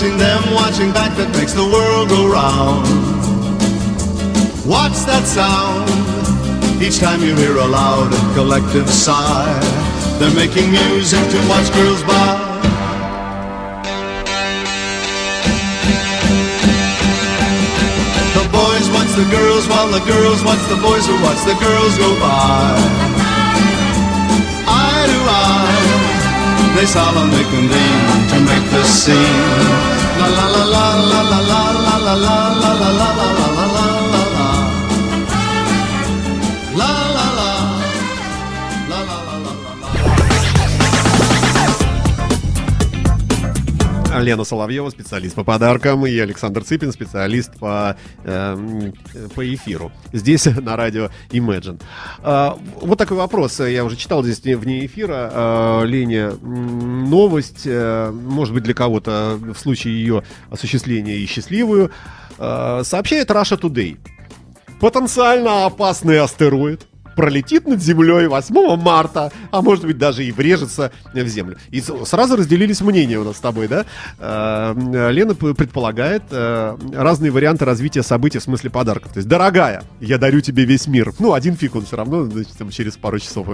Watching 0.00 0.16
them, 0.16 0.54
watching 0.54 0.90
back 0.92 1.14
that 1.18 1.28
makes 1.36 1.52
the 1.52 1.60
world 1.60 2.08
go 2.08 2.24
round. 2.24 2.88
What's 4.64 5.04
that 5.04 5.28
sound? 5.28 5.84
Each 6.80 6.96
time 6.96 7.20
you 7.20 7.36
hear 7.36 7.60
a 7.60 7.68
loud 7.68 8.08
and 8.08 8.28
collective 8.32 8.88
sigh, 8.88 9.44
they're 10.16 10.32
making 10.32 10.72
music 10.72 11.20
to 11.20 11.38
watch 11.52 11.68
girls 11.76 12.00
by. 12.08 12.32
The 18.32 18.46
boys 18.56 18.86
watch 18.96 19.12
the 19.20 19.28
girls 19.28 19.68
while 19.68 19.92
the 19.92 20.00
girls 20.08 20.40
watch 20.48 20.64
the 20.72 20.80
boys 20.80 21.04
who 21.04 21.16
watch 21.20 21.44
the 21.44 21.60
girls 21.60 21.92
go 22.00 22.08
by. 22.16 22.72
Eye 24.64 25.04
to 25.12 25.20
eye, 25.28 25.79
they 26.76 26.86
solemnly 26.86 27.44
convene 27.44 28.28
to 28.30 28.38
make 28.40 28.66
the 28.70 28.82
scene. 28.84 29.70
La 30.20 30.28
la 30.28 30.46
la 30.54 30.64
la 30.74 30.86
la 31.10 31.20
la 31.30 31.40
la 31.50 31.60
la 31.86 31.96
la 31.96 32.14
la 32.14 32.40
la 32.62 32.72
la 32.72 32.90
la 32.98 33.46
la 33.56 33.59
Лена 44.20 44.44
Соловьева, 44.44 44.90
специалист 44.90 45.34
по 45.34 45.44
подаркам, 45.44 46.06
и 46.06 46.18
Александр 46.18 46.62
Цыпин, 46.64 46.92
специалист 46.92 47.58
по, 47.58 47.96
эм, 48.24 48.92
по 49.34 49.54
эфиру. 49.54 49.92
Здесь 50.12 50.46
на 50.60 50.76
радио 50.76 51.10
Imagine. 51.30 51.80
А, 52.22 52.58
вот 52.80 52.98
такой 52.98 53.16
вопрос. 53.16 53.60
Я 53.60 53.84
уже 53.84 53.96
читал 53.96 54.22
здесь 54.22 54.40
вне 54.56 54.86
эфира. 54.86 55.30
А, 55.32 55.84
Лене, 55.84 56.30
новость, 56.30 57.62
э, 57.64 58.10
может 58.10 58.54
быть, 58.54 58.62
для 58.62 58.74
кого-то 58.74 59.38
в 59.40 59.58
случае 59.58 59.94
ее 59.94 60.22
осуществления 60.50 61.16
и 61.16 61.26
счастливую. 61.26 61.90
А, 62.38 62.82
сообщает 62.84 63.30
Russia 63.30 63.60
Today. 63.60 63.98
Потенциально 64.80 65.66
опасный 65.66 66.20
астероид 66.20 66.86
пролетит 67.16 67.66
над 67.66 67.82
Землей 67.82 68.26
8 68.26 68.76
марта, 68.76 69.32
а 69.50 69.62
может 69.62 69.84
быть 69.84 69.98
даже 69.98 70.24
и 70.24 70.32
врежется 70.32 70.92
в 71.12 71.26
Землю. 71.26 71.56
И 71.70 71.80
сразу 71.80 72.36
разделились 72.36 72.80
мнения 72.80 73.18
у 73.18 73.24
нас 73.24 73.36
с 73.36 73.40
тобой, 73.40 73.68
да? 73.68 73.84
Э, 74.18 75.10
Лена 75.10 75.34
п- 75.34 75.54
предполагает 75.54 76.22
э, 76.30 76.76
разные 76.94 77.30
варианты 77.30 77.64
развития 77.64 78.02
событий 78.02 78.38
в 78.38 78.42
смысле 78.42 78.70
подарков. 78.70 79.12
То 79.12 79.18
есть, 79.18 79.28
дорогая, 79.28 79.82
я 80.00 80.18
дарю 80.18 80.40
тебе 80.40 80.64
весь 80.64 80.86
мир. 80.86 81.12
Ну, 81.18 81.32
один 81.34 81.56
фиг 81.56 81.74
он 81.76 81.84
все 81.84 81.96
равно, 81.96 82.24
значит, 82.24 82.52
там, 82.58 82.70
через 82.70 82.96
пару 82.96 83.18
часов 83.18 83.48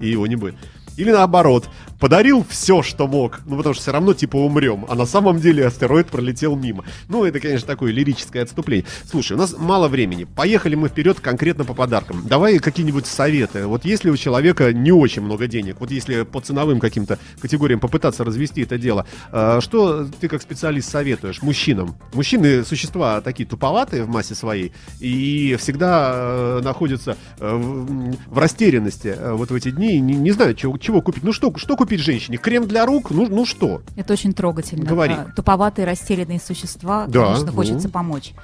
и 0.00 0.08
его 0.08 0.26
не 0.26 0.36
будет. 0.36 0.54
Или 0.96 1.10
наоборот, 1.10 1.68
подарил 2.02 2.44
все, 2.48 2.82
что 2.82 3.06
мог, 3.06 3.40
ну 3.46 3.56
потому 3.56 3.74
что 3.74 3.82
все 3.82 3.92
равно 3.92 4.12
типа 4.12 4.36
умрем, 4.36 4.84
а 4.88 4.96
на 4.96 5.06
самом 5.06 5.38
деле 5.38 5.64
астероид 5.64 6.08
пролетел 6.08 6.56
мимо. 6.56 6.84
Ну, 7.08 7.24
это, 7.24 7.38
конечно, 7.38 7.66
такое 7.66 7.92
лирическое 7.92 8.42
отступление. 8.42 8.86
Слушай, 9.08 9.34
у 9.34 9.36
нас 9.36 9.54
мало 9.56 9.86
времени. 9.86 10.24
Поехали 10.24 10.74
мы 10.74 10.88
вперед 10.88 11.20
конкретно 11.20 11.64
по 11.64 11.74
подаркам. 11.74 12.26
Давай 12.26 12.58
какие-нибудь 12.58 13.06
советы. 13.06 13.68
Вот 13.68 13.84
если 13.84 14.10
у 14.10 14.16
человека 14.16 14.72
не 14.72 14.90
очень 14.90 15.22
много 15.22 15.46
денег, 15.46 15.76
вот 15.78 15.92
если 15.92 16.24
по 16.24 16.40
ценовым 16.40 16.80
каким-то 16.80 17.20
категориям 17.40 17.78
попытаться 17.78 18.24
развести 18.24 18.62
это 18.62 18.78
дело, 18.78 19.06
э, 19.30 19.60
что 19.60 20.04
ты 20.20 20.26
как 20.26 20.42
специалист 20.42 20.90
советуешь 20.90 21.40
мужчинам? 21.40 21.94
Мужчины 22.14 22.64
существа 22.64 23.20
такие 23.20 23.48
туповатые 23.48 24.02
в 24.02 24.08
массе 24.08 24.34
своей 24.34 24.72
и 24.98 25.56
всегда 25.60 26.12
э, 26.14 26.60
находятся 26.64 27.16
э, 27.38 27.56
в, 27.56 28.38
растерянности 28.38 29.16
вот 29.22 29.50
в 29.50 29.54
эти 29.54 29.70
дни 29.70 30.00
не, 30.00 30.14
не 30.14 30.32
знаю, 30.32 30.54
чего, 30.54 30.78
чего 30.82 31.00
купить. 31.00 31.22
Ну 31.22 31.32
что, 31.32 31.56
что 31.56 31.76
купить 31.76 32.00
женщине? 32.00 32.36
Крем 32.36 32.66
для 32.68 32.84
рук? 32.84 33.10
Ну, 33.10 33.26
ну 33.28 33.46
что? 33.46 33.82
Это 33.96 34.12
очень 34.12 34.34
трогательно. 34.34 34.84
Говори. 34.84 35.14
А, 35.14 35.30
Туповатые, 35.34 35.86
растерянные 35.86 36.40
существа, 36.40 37.06
Да, 37.06 37.26
конечно, 37.26 37.46
ну. 37.46 37.52
хочется 37.52 37.88
помочь. 37.88 38.34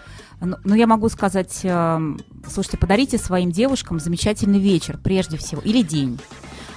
Но, 0.40 0.56
но 0.64 0.74
я 0.76 0.86
могу 0.86 1.08
сказать, 1.08 1.60
эм, 1.64 2.20
слушайте, 2.48 2.78
подарите 2.78 3.18
своим 3.18 3.50
девушкам 3.50 3.98
замечательный 3.98 4.60
вечер, 4.60 4.98
прежде 5.02 5.36
всего, 5.36 5.60
или 5.62 5.82
день. 5.82 6.18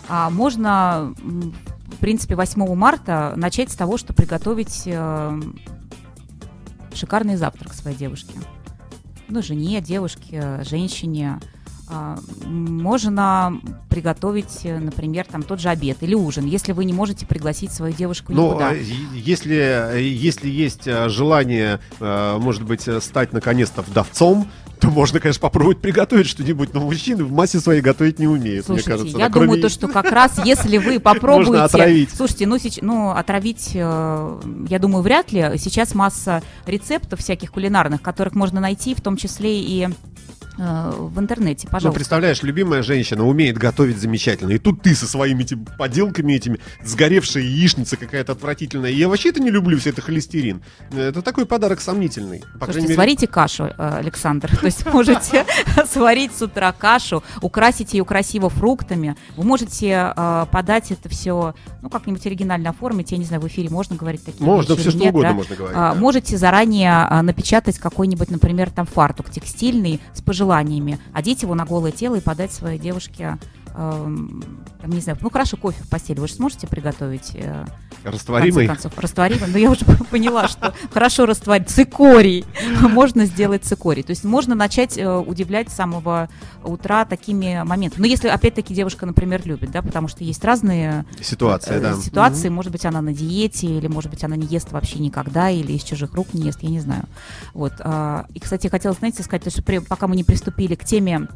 А 0.10 0.30
можно, 0.32 1.14
в 1.20 1.98
принципе, 2.00 2.36
8 2.36 2.76
марта 2.76 3.34
начать 3.38 3.72
с 3.72 3.76
того, 3.76 3.98
что 3.98 4.14
приготовить 4.14 4.84
эм, 4.88 5.60
шикарный 6.94 7.36
завтрак 7.36 7.74
своей 7.74 7.96
девушке. 7.96 8.34
Ну, 9.30 9.42
жене, 9.44 9.80
девушке, 9.80 10.62
женщине. 10.68 11.40
А, 11.94 12.18
Можно 12.46 13.60
приготовить, 13.90 14.62
э, 14.64 14.80
например, 14.80 15.26
там 15.30 15.44
тот 15.44 15.60
же 15.60 15.68
обед 15.68 15.98
или 16.02 16.16
ужин, 16.16 16.46
если 16.46 16.72
вы 16.72 16.86
не 16.86 16.94
можете 16.94 17.26
пригласить 17.26 17.74
свою 17.74 17.94
девушку 17.94 18.32
Ну, 18.32 18.50
никуда. 18.52 18.70
а, 18.70 18.74
если, 18.74 19.92
э, 19.96 20.02
если 20.02 20.50
есть 20.50 20.88
э, 20.88 21.10
желание, 21.10 21.80
может 22.00 22.64
быть, 22.64 22.88
стать 23.02 23.34
наконец-то 23.34 23.82
вдовцом, 23.82 24.48
то 24.80 24.90
можно, 24.90 25.20
конечно, 25.20 25.42
попробовать 25.42 25.80
приготовить 25.80 26.28
что-нибудь, 26.28 26.74
но 26.74 26.80
мужчины 26.82 27.24
в 27.24 27.32
массе 27.32 27.60
своей 27.60 27.82
готовить 27.82 28.18
не 28.18 28.28
умеют, 28.28 28.66
Слушайте, 28.66 28.90
мне 28.90 28.98
кажется. 28.98 29.18
я 29.20 29.30
да, 29.30 29.40
думаю, 29.40 29.62
то, 29.62 29.70
что 29.70 29.88
как 29.88 30.06
раз 30.12 30.44
если 30.44 30.78
вы 30.78 31.00
попробуете... 31.00 31.52
Можно 31.52 31.66
отравить. 31.66 32.10
Слушайте, 32.16 32.48
ну, 32.48 32.56
сеч- 32.56 32.80
ну 32.82 33.12
отравить, 33.12 33.72
э, 33.76 34.42
я 34.70 34.80
думаю, 34.80 35.04
вряд 35.04 35.32
ли. 35.32 35.52
Сейчас 35.58 35.94
масса 35.94 36.42
рецептов 36.66 37.20
всяких 37.20 37.52
кулинарных, 37.52 38.02
которых 38.02 38.34
можно 38.34 38.60
найти, 38.60 38.96
в 38.96 39.02
том 39.02 39.18
числе 39.18 39.62
и 39.62 39.90
в 40.58 41.20
интернете, 41.20 41.68
Ну, 41.68 41.72
пожалуйста. 41.72 41.96
представляешь, 41.96 42.44
любимая 42.44 42.84
женщина 42.84 43.26
умеет 43.26 43.58
готовить 43.58 43.98
замечательно. 43.98 44.52
И 44.52 44.58
тут 44.58 44.82
ты 44.82 44.96
со 44.96 45.08
своими 45.08 45.44
этими 45.44 45.66
поделками 45.78 46.34
этими, 46.34 46.60
сгоревшая 46.84 47.44
яичница 47.44 47.98
какая-то 47.98 48.34
отвратительная. 48.34 48.92
Я 48.92 49.08
вообще 49.08 49.30
это 49.30 49.40
не 49.40 49.50
люблю, 49.50 49.78
все 49.80 49.90
это 49.90 50.02
холестерин. 50.02 50.62
Это 50.92 51.22
такой 51.22 51.46
подарок 51.46 51.82
сомнительный. 51.82 52.44
По 52.60 52.66
Слушайте, 52.66 52.82
мере, 52.82 52.96
сварите 52.96 53.28
кашу, 53.28 53.66
э, 53.66 53.74
Александр. 53.78 54.56
То 54.56 54.66
есть 54.66 54.86
можете 54.86 55.46
сварить 55.86 56.36
с 56.36 56.42
утра 56.42 56.72
кашу, 56.72 57.24
украсить 57.42 57.94
ее 57.94 58.06
красиво 58.06 58.50
фруктами. 58.50 59.16
Вы 59.36 59.44
можете 59.44 60.14
э, 60.16 60.46
подать 60.52 60.92
это 60.92 61.10
все, 61.10 61.56
ну, 61.82 61.90
как-нибудь 61.90 62.26
оригинально 62.26 62.70
оформить. 62.72 63.12
Я 63.12 63.18
не 63.18 63.26
знаю, 63.26 63.42
в 63.42 63.48
эфире 63.48 63.70
можно 63.70 63.96
говорить 63.96 64.24
такие 64.24 64.46
можно 64.46 64.76
все 64.76 64.92
что 64.92 65.06
угодно 65.06 65.34
можно 65.34 65.56
говорить. 65.56 65.78
А. 65.78 65.96
Можете 65.96 66.38
заранее 66.38 66.92
а, 66.92 67.22
напечатать 67.22 67.78
какой-нибудь, 67.78 68.30
например, 68.30 68.70
там 68.70 68.86
фартук 68.86 69.30
текстильный 69.30 70.00
с 70.14 70.22
пожеланиями, 70.42 71.00
одеть 71.14 71.44
его 71.44 71.54
на 71.54 71.66
голое 71.66 71.92
тело 71.92 72.16
и 72.16 72.20
подать 72.20 72.52
своей 72.52 72.80
девушке, 72.80 73.38
там, 73.74 74.90
не 74.90 75.00
знаю, 75.02 75.18
ну 75.22 75.30
хорошо, 75.30 75.58
кофе 75.58 75.84
в 75.84 75.90
постели 75.90 76.20
вы 76.20 76.28
же 76.28 76.34
сможете 76.36 76.68
приготовить? 76.68 77.32
э, 77.36 77.66
Растворимый. 78.04 78.68
концов, 78.68 78.98
растворимый. 78.98 79.48
Но 79.52 79.58
я 79.58 79.70
уже 79.70 79.86
поняла, 80.10 80.48
что 80.48 80.74
хорошо 80.92 81.26
растворить 81.26 81.70
цикорий. 81.70 82.46
Можно 82.82 83.26
сделать 83.26 83.64
цикорий. 83.64 84.02
То 84.04 84.10
есть 84.12 84.24
можно 84.24 84.56
начать 84.56 84.98
э, 84.98 85.18
удивлять 85.18 85.70
с 85.70 85.74
самого 85.76 86.30
утра 86.64 87.06
такими 87.06 87.62
моментами. 87.64 88.02
Но 88.02 88.08
если, 88.08 88.28
опять-таки, 88.28 88.74
девушка, 88.74 89.06
например, 89.06 89.42
любит, 89.46 89.72
да, 89.72 89.82
потому 89.82 90.08
что 90.08 90.24
есть 90.24 90.44
разные 90.44 91.06
э, 91.20 91.22
да. 91.96 92.02
ситуации. 92.02 92.50
Может 92.50 92.72
быть, 92.72 92.86
она 92.86 93.02
на 93.02 93.14
диете, 93.14 93.68
или, 93.68 93.88
может 93.88 94.10
быть, 94.10 94.24
она 94.24 94.36
не 94.36 94.48
ест 94.48 94.72
вообще 94.72 95.00
никогда, 95.00 95.50
или 95.50 95.74
из 95.74 95.84
чужих 95.84 96.14
рук 96.16 96.34
не 96.34 96.42
ест, 96.44 96.60
я 96.64 96.70
не 96.70 96.80
знаю. 96.80 97.04
Вот. 97.54 97.74
а, 97.80 98.26
И, 98.34 98.40
кстати, 98.40 98.68
хотела, 98.68 98.96
знаете, 98.96 99.22
сказать, 99.24 99.52
что 99.52 99.62
при- 99.62 99.80
пока 99.80 100.08
мы 100.08 100.16
не 100.16 100.24
приступили 100.24 100.76
к 100.76 100.84
теме 100.86 101.28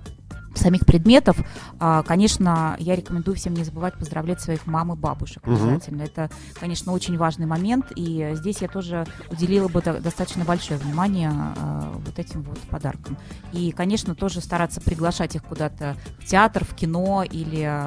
самих 0.58 0.86
предметов, 0.86 1.38
а, 1.80 2.04
конечно, 2.04 2.76
я 2.80 2.96
рекомендую 2.96 3.36
всем 3.36 3.54
не 3.54 3.64
забывать 3.64 3.96
поздравлять 3.98 4.42
своих 4.42 4.66
мам 4.68 4.94
и 4.94 4.96
бабушек 4.96 5.44
обязательно. 5.48 6.04
Это, 6.04 6.30
конечно, 6.60 6.92
очень 6.94 7.18
важный 7.18 7.46
момент, 7.46 7.88
и 7.96 8.32
здесь 8.34 8.62
я 8.62 8.68
тоже 8.68 9.06
уделила 9.30 9.68
бы 9.68 9.82
до- 9.82 10.00
достаточно 10.00 10.46
большое 10.46 10.80
внимание 10.80 11.32
а, 11.34 11.94
вот 12.06 12.18
этим 12.20 12.44
вот 12.44 12.58
подаркам. 12.70 13.18
И, 13.54 13.72
конечно, 13.72 14.16
тоже 14.16 14.42
стараться 14.42 14.82
приглашать 14.82 15.36
их 15.36 15.44
куда-то 15.44 15.96
в 16.20 16.26
театр, 16.26 16.64
в 16.66 16.74
кино 16.76 17.24
или, 17.24 17.82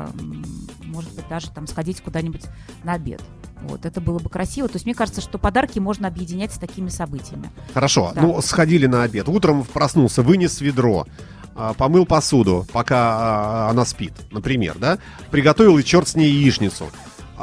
может 0.85 1.15
быть, 1.15 1.29
даже 1.29 1.51
там 1.51 1.67
сходить 1.67 2.01
куда-нибудь 2.01 2.45
на 2.85 2.93
обед. 2.95 3.23
Вот, 3.63 3.85
это 3.87 4.01
было 4.01 4.19
бы 4.21 4.29
красиво. 4.31 4.69
То 4.69 4.77
есть 4.77 4.85
мне 4.87 4.95
кажется, 4.95 5.21
что 5.21 5.37
подарки 5.37 5.81
можно 5.81 6.07
объединять 6.07 6.53
с 6.53 6.59
такими 6.59 6.89
событиями. 6.91 7.51
Хорошо, 7.75 8.13
Да. 8.15 8.23
ну 8.23 8.41
сходили 8.41 8.87
на 8.87 9.03
обед. 9.03 9.29
Утром 9.29 9.65
проснулся, 9.65 10.23
вынес 10.23 10.61
ведро, 10.61 11.07
помыл 11.77 12.07
посуду, 12.07 12.67
пока 12.73 13.67
а, 13.67 13.71
она 13.71 13.85
спит, 13.85 14.13
например, 14.31 14.77
да? 14.79 14.99
Приготовил 15.31 15.79
и 15.79 15.85
черт 15.85 16.09
с 16.09 16.15
ней 16.15 16.31
яичницу. 16.31 16.87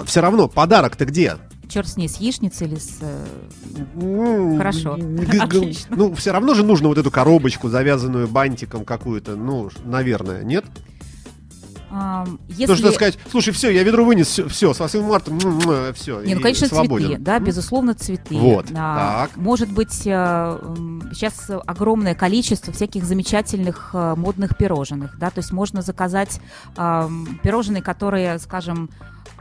все 0.05 0.21
равно 0.21 0.47
подарок-то 0.47 1.05
где? 1.05 1.35
Черт 1.67 1.87
с 1.87 1.97
ней, 1.97 2.07
с 2.07 2.17
яичницей 2.17 2.67
или 2.67 2.75
с... 2.75 2.99
э, 3.01 4.57
Хорошо. 4.57 4.93
Отлично. 5.39 5.95
Ну, 5.95 6.13
все 6.15 6.31
равно 6.31 6.53
же 6.53 6.63
нужно 6.63 6.87
вот 6.89 6.97
эту 6.97 7.11
коробочку, 7.11 7.69
завязанную 7.69 8.27
бантиком 8.27 8.85
какую-то, 8.85 9.35
ну, 9.35 9.69
наверное, 9.83 10.43
нет? 10.43 10.65
Ам, 11.97 12.37
То, 12.47 12.53
если... 12.53 12.75
что 12.75 12.91
сказать, 12.91 13.17
слушай, 13.31 13.53
все, 13.53 13.69
я 13.69 13.83
ведро 13.83 14.03
вынес, 14.03 14.27
все, 14.49 14.73
с 14.73 14.79
8 14.79 15.01
марта, 15.01 15.31
все, 15.93 16.19
Не, 16.21 16.35
ну, 16.35 16.41
конечно, 16.41 16.67
свободен. 16.67 17.07
цветы, 17.07 17.21
да, 17.21 17.39
безусловно, 17.39 17.93
цветы. 17.93 18.35
Вот, 18.35 18.65
А, 18.75 19.27
так. 19.27 19.37
Может 19.37 19.71
быть, 19.71 20.01
э, 20.05 20.59
сейчас 21.13 21.49
огромное 21.65 22.13
количество 22.13 22.73
всяких 22.73 23.05
замечательных 23.05 23.91
э, 23.93 24.15
модных 24.17 24.57
пирожных, 24.57 25.17
да, 25.17 25.29
то 25.29 25.39
есть 25.39 25.53
можно 25.53 25.81
заказать 25.81 26.41
пирожные, 26.75 27.81
которые, 27.81 28.39
скажем, 28.39 28.89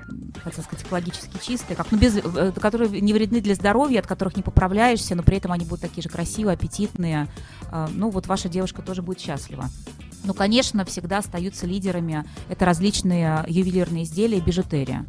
м, 0.08 0.32
хотела 0.42 0.62
сказать, 0.62 0.84
экологически 0.86 1.38
чистые, 1.44 1.76
как, 1.76 1.90
ну, 1.90 1.98
без, 1.98 2.16
э, 2.16 2.52
которые 2.60 3.00
не 3.00 3.12
вредны 3.12 3.40
для 3.40 3.54
здоровья, 3.56 3.98
от 3.98 4.06
которых 4.06 4.36
не 4.36 4.42
поправляешься, 4.42 5.14
но 5.16 5.22
при 5.24 5.38
этом 5.38 5.50
они 5.50 5.64
будут 5.64 5.80
такие 5.80 6.02
же 6.02 6.08
красивые, 6.08 6.54
аппетитные. 6.54 7.26
Ну, 7.90 8.10
вот 8.10 8.28
ваша 8.28 8.48
девушка 8.48 8.82
тоже 8.82 9.02
будет 9.02 9.18
счастлива. 9.18 9.64
Ну, 10.24 10.32
конечно, 10.32 10.84
всегда 10.84 11.18
остаются 11.18 11.66
лидерами. 11.66 12.24
Это 12.48 12.64
различные 12.64 13.44
ювелирные 13.46 14.04
изделия 14.04 14.38
и 14.38 14.40
бижутерия. 14.40 15.04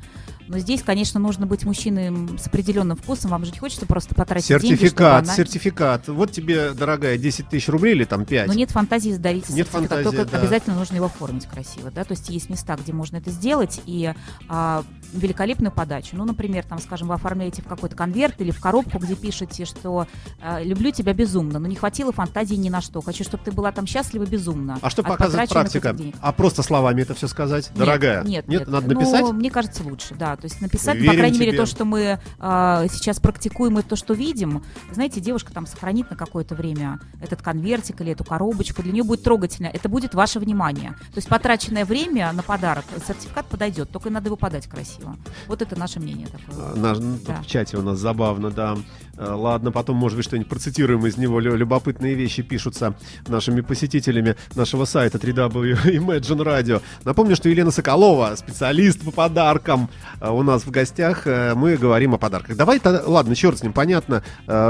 Но 0.48 0.60
здесь, 0.60 0.84
конечно, 0.84 1.20
нужно 1.20 1.46
быть 1.48 1.64
мужчиной 1.66 2.38
с 2.38 2.48
определенным 2.48 2.98
вкусом. 2.98 3.32
Вам 3.32 3.46
же 3.46 3.52
не 3.52 3.58
хочется 3.60 3.86
просто 3.86 4.14
потратить 4.16 4.48
деньги, 4.50 4.66
чтобы 4.66 4.78
Сертификат, 4.78 5.24
она- 5.24 5.36
сертификат. 5.36 6.08
Вот 6.08 6.32
тебе, 6.32 6.72
дорогая, 6.74 7.18
10 7.18 7.50
тысяч 7.50 7.68
рублей 7.70 7.96
или 7.96 8.04
там 8.04 8.26
5. 8.26 8.48
Но 8.48 8.54
нет 8.54 8.70
фантазии 8.72 9.12
сдарить 9.12 9.50
Нет 9.50 9.68
сертификат, 9.68 9.90
фантазии, 9.90 10.04
только 10.18 10.26
да. 10.32 10.40
обязательно 10.40 10.76
нужно 10.76 10.96
его 10.96 11.06
оформить 11.06 11.46
красиво, 11.48 11.90
да, 11.92 12.04
то 12.04 12.12
есть 12.12 12.30
есть 12.30 12.50
места, 12.50 12.76
где 12.76 12.94
можно 12.94 13.18
это 13.18 13.32
сделать, 13.32 13.82
и 13.86 14.14
а, 14.48 14.84
великолепную 15.14 15.72
подачу. 15.72 16.16
Ну, 16.16 16.26
например, 16.26 16.64
там, 16.64 16.80
скажем, 16.80 17.08
вы 17.08 17.16
оформляете 17.16 17.62
в 17.62 17.66
какой-то 17.68 17.96
конверт 17.96 18.36
или 18.40 18.52
в 18.52 18.60
коробку, 18.60 19.00
где 19.00 19.16
пишете, 19.16 19.66
что 19.66 20.08
а, 20.42 20.62
люблю 20.62 20.92
тебя 20.92 21.14
безумно, 21.14 21.60
но 21.60 21.68
не 21.68 21.76
хватило 21.76 22.12
фантазии 22.12 22.56
ни 22.56 22.70
на 22.70 22.82
что, 22.82 23.02
хочу, 23.02 23.24
чтобы 23.24 23.44
ты 23.44 23.52
была 23.52 23.72
там 23.72 23.88
счастлива 23.88 24.26
безумно. 24.26 24.78
А 24.82 24.90
что 24.90 25.02
показывает 25.04 25.50
практика? 25.50 25.96
А 26.22 26.32
просто 26.32 26.62
словами 26.64 27.02
это 27.02 27.14
все 27.16 27.28
сказать? 27.28 27.70
Нет, 27.70 27.78
Дорогая? 27.80 28.24
Нет, 28.24 28.48
нет, 28.48 28.68
надо 28.68 28.88
Ну, 28.94 29.00
написать? 29.00 29.32
мне 29.34 29.50
кажется, 29.50 29.84
лучше, 29.84 30.14
да. 30.16 30.35
То 30.38 30.46
есть 30.46 30.62
написать, 30.62 30.96
Верим 30.96 31.12
по 31.12 31.18
крайней 31.18 31.40
мере, 31.40 31.52
тебе. 31.52 31.62
то, 31.62 31.66
что 31.66 31.86
мы 31.86 32.20
а, 32.40 32.86
сейчас 32.90 33.20
практикуем 33.20 33.80
и 33.80 33.82
то, 33.82 33.96
что 33.96 34.14
видим. 34.14 34.64
Знаете, 34.92 35.20
девушка 35.22 35.54
там 35.54 35.66
сохранит 35.68 36.10
на 36.10 36.16
какое-то 36.18 36.56
время 36.56 37.00
этот 37.22 37.42
конвертик 37.42 38.02
или 38.02 38.12
эту 38.12 38.24
коробочку. 38.24 38.82
Для 38.84 38.92
нее 38.92 39.04
будет 39.04 39.24
трогательно. 39.24 39.68
Это 39.68 39.90
будет 39.90 40.14
ваше 40.14 40.40
внимание. 40.40 40.92
То 40.92 41.18
есть 41.18 41.28
потраченное 41.28 41.86
время 41.86 42.32
на 42.34 42.44
подарок, 42.44 42.86
сертификат 43.08 43.46
подойдет, 43.48 43.90
только 43.90 44.10
надо 44.10 44.28
его 44.28 44.36
подать 44.36 44.68
красиво. 44.68 45.18
Вот 45.48 45.62
это 45.62 45.78
наше 45.78 46.00
мнение 46.00 46.28
такое. 46.28 46.76
Наш- 46.76 47.00
ну, 47.00 47.18
Да. 47.26 47.42
В 47.42 47.48
чате 47.48 47.78
у 47.78 47.82
нас 47.82 48.00
забавно, 48.00 48.52
да. 48.52 48.78
Э, 49.18 49.32
Ладно, 49.34 49.72
потом, 49.72 49.96
может 49.98 50.18
быть, 50.18 50.26
что-нибудь 50.26 50.50
процитируем 50.50 51.06
из 51.06 51.18
него. 51.18 51.40
Лю- 51.40 51.56
Любопытные 51.56 52.16
вещи 52.16 52.42
пишутся 52.42 52.96
нашими 53.28 53.62
посетителями 53.62 54.36
нашего 54.56 54.86
сайта 54.86 55.18
3W 55.18 55.84
Imagine 55.86 56.44
Radio. 56.44 56.82
Напомню, 57.04 57.36
что 57.36 57.50
Елена 57.50 57.72
Соколова, 57.72 58.36
специалист 58.36 59.02
по 59.02 59.12
подаркам, 59.12 59.90
э, 60.22 60.30
у 60.30 60.44
нас 60.44 60.66
в 60.66 60.72
гостях. 60.72 61.28
Э, 61.28 61.54
Мы 61.56 61.78
говорим 61.78 62.14
о 62.14 62.18
подарках. 62.18 62.58
Давай, 62.58 62.82
ладно, 62.84 63.36
черт 63.36 63.58
с 63.60 63.64
ним. 63.64 63.74
Понятно, 63.74 64.24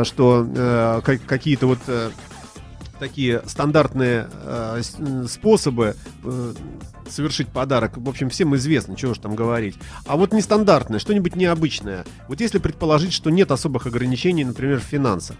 что 0.04 1.02
ка- 1.04 1.18
какие-то 1.18 1.68
вот 1.68 1.80
такие 3.00 3.42
стандартные 3.46 4.28
э, 4.32 4.82
способы 5.28 5.96
э, 6.24 6.54
совершить 7.10 7.48
подарок, 7.50 7.98
в 7.98 8.10
общем, 8.10 8.30
всем 8.30 8.56
известно, 8.56 8.96
чего 8.96 9.12
уж 9.12 9.20
там 9.20 9.36
говорить. 9.36 9.76
А 10.06 10.16
вот 10.16 10.34
нестандартное, 10.34 11.00
что-нибудь 11.00 11.36
необычное. 11.36 12.06
Вот 12.28 12.42
если 12.42 12.58
предположить, 12.58 13.14
что 13.14 13.30
нет 13.30 13.52
особых 13.52 13.86
ограничений, 13.88 14.44
например, 14.44 14.80
в 14.80 14.84
финансах. 14.84 15.36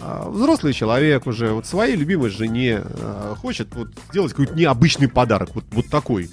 А, 0.00 0.28
Взрослый 0.28 0.72
человек 0.72 1.26
уже 1.26 1.52
вот 1.52 1.66
своей 1.66 1.96
любимой 1.96 2.30
жене 2.30 2.82
э, 2.82 3.34
хочет 3.38 3.74
вот 3.74 3.88
сделать 4.10 4.32
какой-то 4.32 4.54
необычный 4.54 5.08
подарок, 5.08 5.54
вот, 5.54 5.64
вот 5.72 5.86
такой 5.88 6.30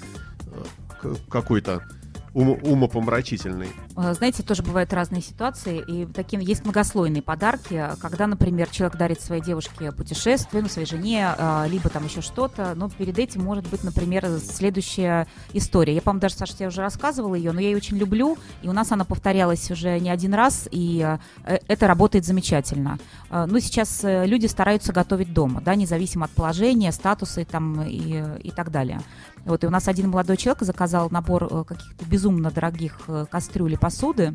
э, 1.02 1.14
какой-то 1.28 1.82
ум- 2.34 2.58
умопомрачительный. 2.62 3.68
Э, 3.96 4.12
Знаете, 4.14 4.42
тоже 4.42 4.62
бывают 4.62 4.92
разные 4.92 5.22
ситуации, 5.22 5.82
и 5.86 6.06
таким 6.06 6.40
есть 6.40 6.64
многослойные 6.64 7.22
подарки, 7.22 7.82
когда, 8.00 8.26
например, 8.26 8.68
человек 8.68 8.96
дарит 8.98 9.20
своей 9.20 9.42
девушке 9.42 9.92
путешествие, 9.92 10.62
ну, 10.62 10.68
своей 10.68 10.86
жене, 10.86 11.30
э, 11.36 11.66
либо 11.68 11.88
там 11.88 12.04
еще 12.04 12.20
что-то, 12.20 12.74
но 12.74 12.90
перед 12.90 13.18
этим 13.18 13.42
может 13.42 13.66
быть, 13.68 13.84
например, 13.84 14.26
следующая 14.40 15.26
история. 15.52 15.94
Я, 15.94 16.02
по-моему, 16.02 16.20
даже, 16.20 16.34
Саша, 16.34 16.54
тебе 16.56 16.68
уже 16.68 16.80
рассказывала 16.82 17.34
ее, 17.34 17.52
но 17.52 17.60
я 17.60 17.68
ее 17.68 17.76
очень 17.76 17.96
люблю, 17.96 18.36
и 18.62 18.68
у 18.68 18.72
нас 18.72 18.90
она 18.92 19.04
повторялась 19.04 19.70
уже 19.70 19.98
не 20.00 20.10
один 20.10 20.34
раз, 20.34 20.68
и 20.70 21.18
э, 21.44 21.58
это 21.68 21.86
работает 21.86 22.24
замечательно. 22.24 22.98
Ну, 23.30 23.58
сейчас 23.60 24.00
люди 24.04 24.46
стараются 24.46 24.92
готовить 24.92 25.32
дома, 25.32 25.60
да, 25.60 25.74
независимо 25.74 26.26
от 26.26 26.30
положения, 26.32 26.92
статуса 26.92 27.40
и, 27.40 27.44
там, 27.44 27.82
и, 27.82 28.22
и 28.42 28.50
так 28.50 28.70
далее. 28.70 29.00
Вот, 29.44 29.62
и 29.62 29.66
у 29.66 29.70
нас 29.70 29.88
один 29.88 30.10
молодой 30.10 30.36
человек 30.36 30.62
заказал 30.62 31.08
набор 31.10 31.48
э, 31.50 31.64
каких-то 31.66 32.04
безумно 32.06 32.50
дорогих 32.50 32.98
э, 33.08 33.26
кастрюль 33.30 33.74
и 33.74 33.76
посуды, 33.76 34.34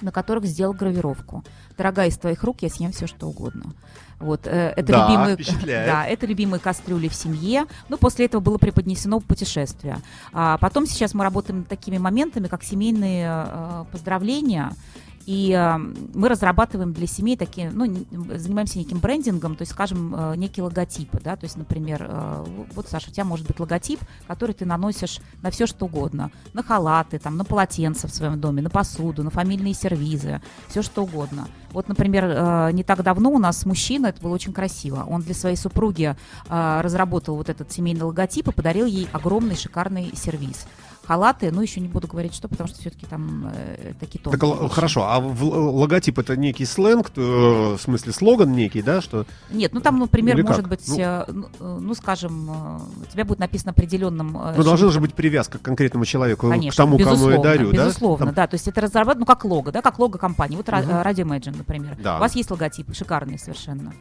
на 0.00 0.12
которых 0.12 0.46
сделал 0.46 0.72
гравировку. 0.72 1.44
Дорогая, 1.76 2.08
из 2.08 2.16
твоих 2.16 2.42
рук 2.42 2.62
я 2.62 2.70
съем 2.70 2.92
все, 2.92 3.06
что 3.06 3.26
угодно. 3.26 3.74
Вот, 4.18 4.46
э, 4.46 4.72
это 4.76 4.92
Да, 4.92 5.06
любимые, 5.08 5.34
впечатляет. 5.36 5.86
да, 5.86 6.06
это 6.06 6.26
любимые 6.26 6.60
кастрюли 6.60 7.08
в 7.08 7.14
семье. 7.14 7.66
Ну, 7.88 7.98
после 7.98 8.26
этого 8.26 8.40
было 8.40 8.58
преподнесено 8.58 9.20
путешествие. 9.20 9.98
А 10.32 10.56
потом 10.58 10.86
сейчас 10.86 11.14
мы 11.14 11.24
работаем 11.24 11.60
над 11.60 11.68
такими 11.68 11.98
моментами, 11.98 12.46
как 12.48 12.62
семейные 12.62 13.46
э, 13.46 13.84
поздравления. 13.92 14.72
И 15.26 15.78
мы 16.14 16.28
разрабатываем 16.28 16.92
для 16.92 17.06
семей 17.06 17.36
такие, 17.36 17.70
ну, 17.70 17.84
занимаемся 18.36 18.78
неким 18.78 18.98
брендингом, 18.98 19.54
то 19.54 19.62
есть, 19.62 19.72
скажем, 19.72 20.14
э, 20.16 20.36
некие 20.36 20.64
логотипы, 20.64 21.20
да, 21.22 21.36
то 21.36 21.44
есть, 21.44 21.56
например, 21.56 22.06
э, 22.08 22.44
вот, 22.74 22.88
Саша, 22.88 23.10
у 23.10 23.12
тебя 23.12 23.24
может 23.24 23.46
быть 23.46 23.60
логотип, 23.60 24.00
который 24.26 24.54
ты 24.54 24.64
наносишь 24.64 25.20
на 25.42 25.50
все, 25.50 25.66
что 25.66 25.86
угодно, 25.86 26.30
на 26.54 26.62
халаты, 26.62 27.18
там, 27.18 27.36
на 27.36 27.44
полотенца 27.44 28.08
в 28.08 28.14
своем 28.14 28.40
доме, 28.40 28.62
на 28.62 28.70
посуду, 28.70 29.22
на 29.22 29.30
фамильные 29.30 29.74
сервизы, 29.74 30.40
все 30.68 30.82
что 30.82 31.04
угодно. 31.04 31.48
Вот, 31.72 31.86
например, 31.88 32.24
э, 32.24 32.70
не 32.72 32.82
так 32.82 33.02
давно 33.02 33.30
у 33.30 33.38
нас 33.38 33.66
мужчина, 33.66 34.06
это 34.06 34.20
было 34.22 34.34
очень 34.34 34.52
красиво, 34.52 35.04
он 35.08 35.22
для 35.22 35.34
своей 35.34 35.56
супруги 35.56 36.16
разработал 36.48 37.36
вот 37.36 37.48
этот 37.48 37.70
семейный 37.70 38.02
логотип 38.02 38.48
и 38.48 38.52
подарил 38.52 38.86
ей 38.86 39.08
огромный 39.12 39.56
шикарный 39.56 40.10
сервиз. 40.14 40.66
Халаты, 41.10 41.50
ну 41.50 41.60
еще 41.60 41.80
не 41.80 41.88
буду 41.88 42.06
говорить 42.06 42.32
что, 42.34 42.46
потому 42.46 42.68
что 42.68 42.78
все-таки 42.78 43.04
там 43.04 43.50
э, 43.52 43.94
такие 43.98 44.22
Так, 44.22 44.38
тонкие 44.38 44.62
вещи. 44.62 44.74
хорошо, 44.74 45.02
а 45.08 45.18
в- 45.18 45.42
л- 45.42 45.74
логотип 45.74 46.20
это 46.20 46.36
некий 46.36 46.64
сленг, 46.64 47.10
э, 47.16 47.20
в 47.20 47.78
смысле 47.80 48.12
слоган 48.12 48.52
некий, 48.52 48.80
да, 48.80 49.00
что 49.00 49.26
Нет, 49.50 49.74
ну 49.74 49.80
там, 49.80 49.98
например, 49.98 50.36
Или 50.36 50.42
может 50.42 50.60
как? 50.60 50.68
быть, 50.70 50.86
Ну. 50.86 50.96
э, 51.00 51.24
ну, 51.32 51.46
э, 51.58 51.78
ну, 51.80 51.94
скажем, 51.94 52.48
э, 52.48 53.02
у 53.02 53.06
тебя 53.06 53.24
будет 53.24 53.40
написано 53.40 53.72
определенным... 53.72 54.36
э, 54.40 54.54
ну, 54.56 54.62
должна 54.62 54.90
же 54.90 55.00
быть 55.00 55.14
привязка 55.14 55.58
к 55.58 55.62
конкретному 55.62 56.04
человеку, 56.04 56.48
Конечно, 56.48 56.70
к 56.70 56.76
тому, 56.76 56.96
кому 56.96 57.10
безусловно, 57.10 57.34
я 57.34 57.42
дарю, 57.42 57.72
да? 57.72 57.86
безусловно, 57.86 58.26
Там- 58.26 58.34
да. 58.36 58.46
То 58.46 58.54
есть 58.54 58.68
это 58.68 58.80
разработано, 58.80 59.20
ну, 59.20 59.26
как 59.26 59.44
лого, 59.44 59.72
да, 59.72 59.82
как 59.82 59.98
лого 59.98 60.16
компании. 60.16 60.56
Вот 60.56 60.68
э, 60.68 60.72
Radio 60.72 61.24
Imagine, 61.26 61.56
например. 61.58 61.98
Да. 62.00 62.18
У 62.18 62.20
вас 62.20 62.36
есть 62.36 62.48
логотип, 62.52 62.94
шикарный 62.94 63.36
совершенно. 63.36 63.92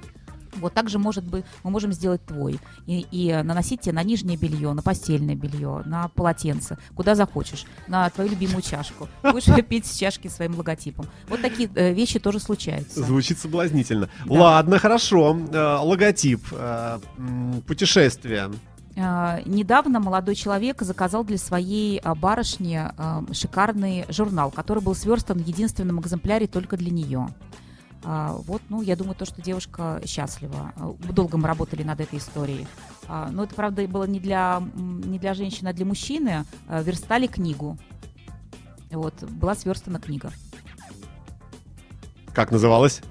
Вот 0.57 0.73
так 0.73 0.89
же, 0.89 0.99
может 0.99 1.23
быть, 1.23 1.45
мы 1.63 1.71
можем 1.71 1.93
сделать 1.93 2.23
твой. 2.25 2.59
И, 2.85 3.05
и 3.12 3.29
э, 3.29 3.43
наносить 3.43 3.81
тебе 3.81 3.93
на 3.93 4.03
нижнее 4.03 4.38
белье, 4.38 4.73
на 4.73 4.81
постельное 4.81 5.35
белье, 5.35 5.83
на 5.85 6.07
полотенце, 6.09 6.77
куда 6.95 7.15
захочешь, 7.15 7.65
на 7.88 8.09
твою 8.09 8.29
любимую 8.31 8.62
чашку. 8.62 9.07
Будешь 9.23 9.45
пить 9.67 9.85
с 9.85 9.95
чашки 9.97 10.27
своим 10.27 10.55
логотипом. 10.55 11.05
Вот 11.27 11.41
такие 11.41 11.69
э, 11.75 11.93
вещи 11.93 12.19
тоже 12.19 12.39
случаются. 12.39 13.03
Звучит 13.03 13.39
соблазнительно. 13.39 14.09
Да. 14.25 14.33
Ладно, 14.33 14.79
хорошо. 14.79 15.38
Э, 15.51 15.77
логотип, 15.81 16.41
э, 16.51 16.99
путешествие. 17.67 18.51
Э, 18.95 19.41
Недавно 19.45 19.99
молодой 19.99 20.35
человек 20.35 20.81
заказал 20.81 21.23
для 21.23 21.38
своей 21.38 21.99
а, 21.99 22.15
барышни 22.15 22.75
а, 22.75 23.23
шикарный 23.31 24.05
журнал, 24.09 24.51
который 24.51 24.83
был 24.83 24.95
сверстан 24.95 25.38
в 25.38 25.47
единственном 25.47 25.99
экземпляре 26.01 26.47
только 26.47 26.77
для 26.77 26.91
нее. 26.91 27.29
А, 28.03 28.33
вот, 28.45 28.62
ну, 28.69 28.81
я 28.81 28.95
думаю, 28.95 29.15
то, 29.15 29.25
что 29.25 29.41
девушка 29.41 30.01
счастлива. 30.05 30.71
А, 30.75 30.93
Долго 31.12 31.38
мы 31.38 31.47
работали 31.47 31.83
над 31.83 31.99
этой 31.99 32.19
историей. 32.19 32.67
А, 33.07 33.29
Но 33.31 33.43
это, 33.43 33.55
правда, 33.55 33.85
было 33.88 34.05
не 34.05 34.19
для, 34.19 34.62
не 34.75 35.19
для 35.19 35.33
женщины, 35.33 35.67
а 35.69 35.73
для 35.73 35.85
мужчины. 35.85 36.45
А, 36.67 36.81
Верстали 36.81 37.27
книгу. 37.27 37.77
Вот, 38.91 39.21
была 39.23 39.53
сверстана 39.55 39.99
книга. 39.99 40.31
Как 42.33 42.51
называлось? 42.51 43.01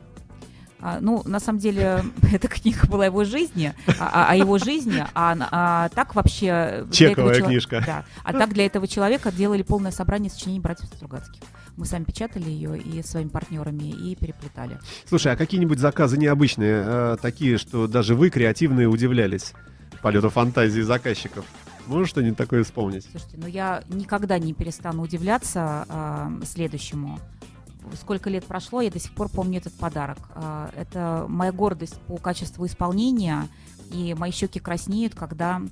А, 0.80 0.98
ну, 1.00 1.22
на 1.24 1.40
самом 1.40 1.58
деле, 1.58 2.04
эта 2.32 2.48
книга 2.48 2.86
была 2.86 3.06
его 3.06 3.24
жизни, 3.24 3.74
а, 3.98 4.26
а- 4.28 4.30
о 4.30 4.36
его 4.36 4.58
жизни, 4.58 5.04
а, 5.14 5.36
а 5.50 5.88
так 5.90 6.14
вообще... 6.14 6.86
Чековая 6.92 7.32
этого 7.32 7.34
чело- 7.34 7.46
книжка. 7.48 7.82
Да. 7.84 8.04
А 8.22 8.32
так 8.32 8.52
для 8.54 8.64
этого 8.66 8.86
человека 8.86 9.32
делали 9.32 9.62
полное 9.62 9.90
собрание 9.90 10.30
сочинений 10.30 10.60
братьев 10.60 10.88
Стругацких. 10.94 11.42
Мы 11.78 11.86
сами 11.86 12.02
печатали 12.02 12.50
ее 12.50 12.76
и 12.76 13.02
своими 13.02 13.28
партнерами, 13.28 13.84
и 13.84 14.16
переплетали. 14.16 14.80
Слушай, 15.06 15.32
а 15.32 15.36
какие-нибудь 15.36 15.78
заказы 15.78 16.18
необычные, 16.18 16.82
э, 16.84 17.16
такие, 17.22 17.56
что 17.56 17.86
даже 17.86 18.16
вы, 18.16 18.30
креативные, 18.30 18.88
удивлялись 18.88 19.52
полету 20.02 20.28
фантазии 20.28 20.80
заказчиков? 20.80 21.44
Можешь 21.86 22.10
что-нибудь 22.10 22.36
такое 22.36 22.64
вспомнить? 22.64 23.06
Слушайте, 23.08 23.36
ну 23.38 23.46
я 23.46 23.84
никогда 23.90 24.40
не 24.40 24.54
перестану 24.54 25.02
удивляться 25.04 25.86
а, 25.88 26.32
следующему. 26.44 27.20
Сколько 27.94 28.28
лет 28.28 28.44
прошло, 28.44 28.80
я 28.80 28.90
до 28.90 28.98
сих 28.98 29.12
пор 29.12 29.28
помню 29.28 29.58
этот 29.58 29.72
подарок. 29.74 30.18
А, 30.34 30.70
это 30.76 31.26
моя 31.28 31.52
гордость 31.52 32.00
по 32.08 32.16
качеству 32.16 32.66
исполнения, 32.66 33.48
и 33.92 34.14
мои 34.18 34.32
щеки 34.32 34.58
краснеют, 34.58 35.14
когда 35.14 35.62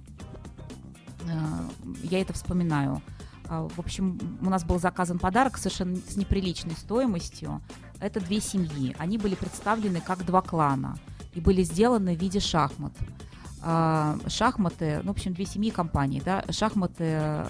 а, 1.29 1.69
я 2.05 2.21
это 2.21 2.33
вспоминаю. 2.33 3.03
А, 3.49 3.69
В 3.69 3.79
общем, 3.79 4.19
у 4.41 4.51
нас 4.51 4.65
был 4.65 4.79
заказан 4.79 5.19
подарок 5.19 5.59
совершенно 5.59 5.97
с 5.97 6.17
неприличной 6.17 6.73
стоимостью. 6.73 7.61
Это 8.01 8.21
две 8.21 8.41
семьи. 8.41 8.95
Они 8.99 9.19
были 9.19 9.35
представлены 9.35 10.01
как 10.01 10.25
два 10.25 10.43
клана 10.43 10.99
и 11.35 11.41
были 11.41 11.63
сделаны 11.63 12.17
в 12.17 12.21
виде 12.21 12.41
шахмат. 12.41 12.93
А, 13.69 14.17
Шахматы, 14.29 15.01
ну, 15.03 15.09
в 15.09 15.17
общем, 15.17 15.35
две 15.35 15.45
семьи 15.45 15.71
компании, 15.71 16.23
да, 16.25 16.45
шахматы 16.51 17.45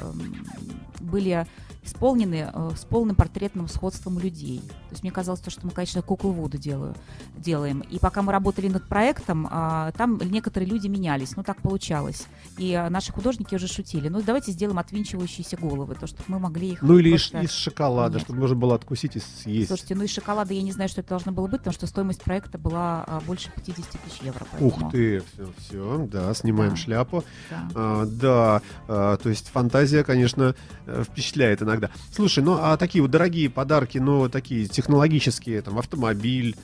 были 1.01 1.47
исполнены 1.87 2.51
э, 2.53 2.71
с 2.77 2.85
полным 2.85 3.15
портретным 3.15 3.69
сходством 3.69 4.19
людей. 4.19 4.59
То 4.59 4.93
есть 4.93 5.03
мне 5.03 5.13
казалось, 5.13 5.41
то, 5.41 5.51
что 5.51 5.65
мы, 5.67 5.73
конечно, 5.73 6.03
куклу 6.03 6.33
Вуду 6.33 6.59
делаю, 6.59 6.95
делаем. 7.37 7.81
И 7.81 7.99
пока 7.99 8.23
мы 8.23 8.33
работали 8.33 8.69
над 8.69 8.89
проектом, 8.89 9.47
а, 9.51 9.93
там 9.93 10.19
некоторые 10.19 10.69
люди 10.69 10.89
менялись, 10.89 11.37
ну 11.37 11.45
так 11.45 11.63
получалось. 11.63 12.25
И 12.59 12.75
а, 12.75 12.91
наши 12.91 13.13
художники 13.13 13.55
уже 13.55 13.69
шутили, 13.69 14.09
ну 14.09 14.21
давайте 14.21 14.53
сделаем 14.53 14.79
отвинчивающиеся 14.79 15.57
головы, 15.57 15.95
то, 15.95 16.07
чтобы 16.07 16.25
мы 16.27 16.39
могли 16.41 16.71
их 16.73 16.83
Ну 16.83 16.99
или 16.99 17.11
из, 17.15 17.29
просто- 17.29 17.47
из 17.47 17.53
шоколада, 17.53 18.15
Нет. 18.15 18.25
чтобы 18.25 18.41
можно 18.41 18.57
было 18.57 18.75
откусить 18.75 19.17
и 19.17 19.21
съесть. 19.21 19.69
Слушайте, 19.69 19.95
ну 19.95 20.03
из 20.03 20.11
шоколада 20.11 20.55
я 20.55 20.63
не 20.63 20.73
знаю, 20.73 20.89
что 20.89 21.03
это 21.03 21.11
должно 21.11 21.31
было 21.33 21.47
быть, 21.47 21.59
потому 21.61 21.75
что 21.75 21.87
стоимость 21.87 22.23
проекта 22.23 22.59
была 22.59 23.21
больше 23.27 23.53
50 23.55 23.87
тысяч 23.91 24.23
евро. 24.23 24.45
Ух 24.59 24.75
поэтому, 24.75 24.91
ты, 24.91 25.21
все, 25.21 25.53
все, 25.59 26.06
да, 26.09 26.33
снимаем 26.35 26.71
Да. 26.73 26.77
шляпу. 26.77 27.25
да. 27.51 27.69
А, 27.75 28.07
да, 28.07 28.63
а, 28.89 29.17
то 29.17 29.29
есть 29.29 29.49
фантазия, 29.49 30.05
конечно, 30.05 30.55
э, 30.87 31.05
впечатляет 31.07 31.63
иногда. 31.63 31.91
Слушай, 32.13 32.43
ну 32.45 32.59
а 32.61 32.77
такие 32.77 33.03
вот 33.03 33.11
дорогие 33.11 33.51
подарки, 33.51 33.99
ну 33.99 34.29
такие 34.29 34.67
технологические, 34.67 35.63
там 35.63 35.79
автомобиль, 35.79 36.57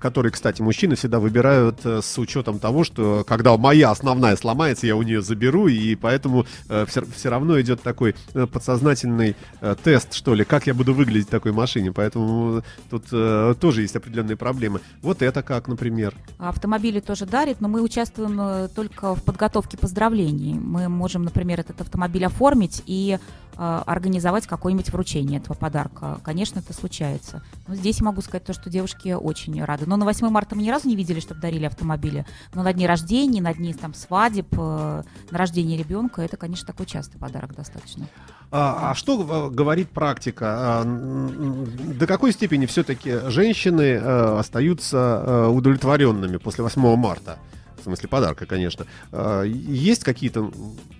который, 0.00 0.30
кстати, 0.30 0.62
мужчины 0.62 0.96
всегда 0.96 1.18
выбирают 1.18 1.80
э, 1.84 2.00
с 2.02 2.18
учетом 2.18 2.58
того, 2.58 2.84
что 2.84 3.24
когда 3.26 3.56
моя 3.56 3.90
основная 3.90 4.36
сломается, 4.36 4.86
я 4.86 4.96
у 4.96 5.02
нее 5.02 5.22
заберу, 5.22 5.68
и 5.68 5.94
поэтому 5.94 6.46
все, 6.86 7.30
равно 7.30 7.60
идет 7.60 7.82
такой 7.82 8.14
э, 8.34 8.46
подсознательный 8.46 9.36
э, 9.60 9.76
тест, 9.82 10.14
что 10.14 10.34
ли, 10.34 10.44
как 10.44 10.66
я 10.66 10.74
буду 10.74 10.94
выглядеть 10.94 11.28
в 11.28 11.30
такой 11.30 11.52
машине. 11.52 11.92
Поэтому 11.92 12.62
тут 12.90 13.04
э, 13.12 13.54
тоже 13.60 13.82
есть 13.82 13.96
определенные 13.96 14.36
проблемы. 14.36 14.80
Вот 15.02 15.22
это 15.22 15.42
как, 15.42 15.68
например. 15.68 16.14
Автомобили 16.38 17.00
тоже 17.00 17.26
дарят, 17.26 17.60
но 17.60 17.68
мы 17.68 17.82
участвуем 17.82 18.38
э, 18.40 18.68
только 18.68 19.14
в 19.14 19.22
подготовке 19.22 19.76
поздравлений. 19.76 20.54
Мы 20.54 20.88
можем, 20.88 21.24
например, 21.24 21.60
этот 21.60 21.80
автомобиль 21.80 22.24
оформить 22.24 22.82
и 22.86 23.18
э, 23.56 23.82
организовать 23.86 24.46
какое-нибудь 24.46 24.92
вручение 24.92 25.40
этого 25.40 25.54
подарка. 25.54 26.20
Конечно, 26.24 26.60
это 26.60 26.72
случается. 26.72 27.42
Но 27.66 27.74
здесь 27.74 28.00
могу 28.00 28.20
сказать 28.20 28.44
то, 28.44 28.52
что 28.52 28.70
девушки 28.70 29.12
очень 29.12 29.43
рады. 29.64 29.86
Но 29.86 29.96
на 29.96 30.04
8 30.04 30.28
марта 30.28 30.54
мы 30.56 30.62
ни 30.62 30.70
разу 30.70 30.88
не 30.88 30.96
видели, 30.96 31.20
чтобы 31.20 31.40
дарили 31.40 31.64
автомобили. 31.64 32.26
Но 32.54 32.62
на 32.62 32.72
дни 32.72 32.86
рождения, 32.86 33.42
на 33.42 33.54
дни 33.54 33.74
там 33.74 33.94
свадеб, 33.94 34.48
э, 34.52 35.02
на 35.30 35.38
рождение 35.38 35.78
ребенка, 35.78 36.22
это, 36.22 36.36
конечно, 36.36 36.66
такой 36.66 36.86
частый 36.86 37.20
подарок 37.20 37.54
достаточно. 37.54 38.06
А, 38.50 38.90
а 38.90 38.94
что 38.94 39.48
э, 39.48 39.54
говорит 39.54 39.90
практика? 39.90 40.80
А, 40.80 40.84
До 40.84 42.06
какой 42.06 42.32
степени 42.32 42.66
все-таки 42.66 43.30
женщины 43.30 43.82
э, 43.82 44.38
остаются 44.38 45.48
удовлетворенными 45.50 46.38
после 46.38 46.64
8 46.64 46.96
марта? 46.96 47.38
В 47.78 47.82
смысле 47.84 48.08
подарка, 48.08 48.46
конечно. 48.46 48.86
А, 49.12 49.42
Есть 49.42 50.04
какие-то 50.04 50.50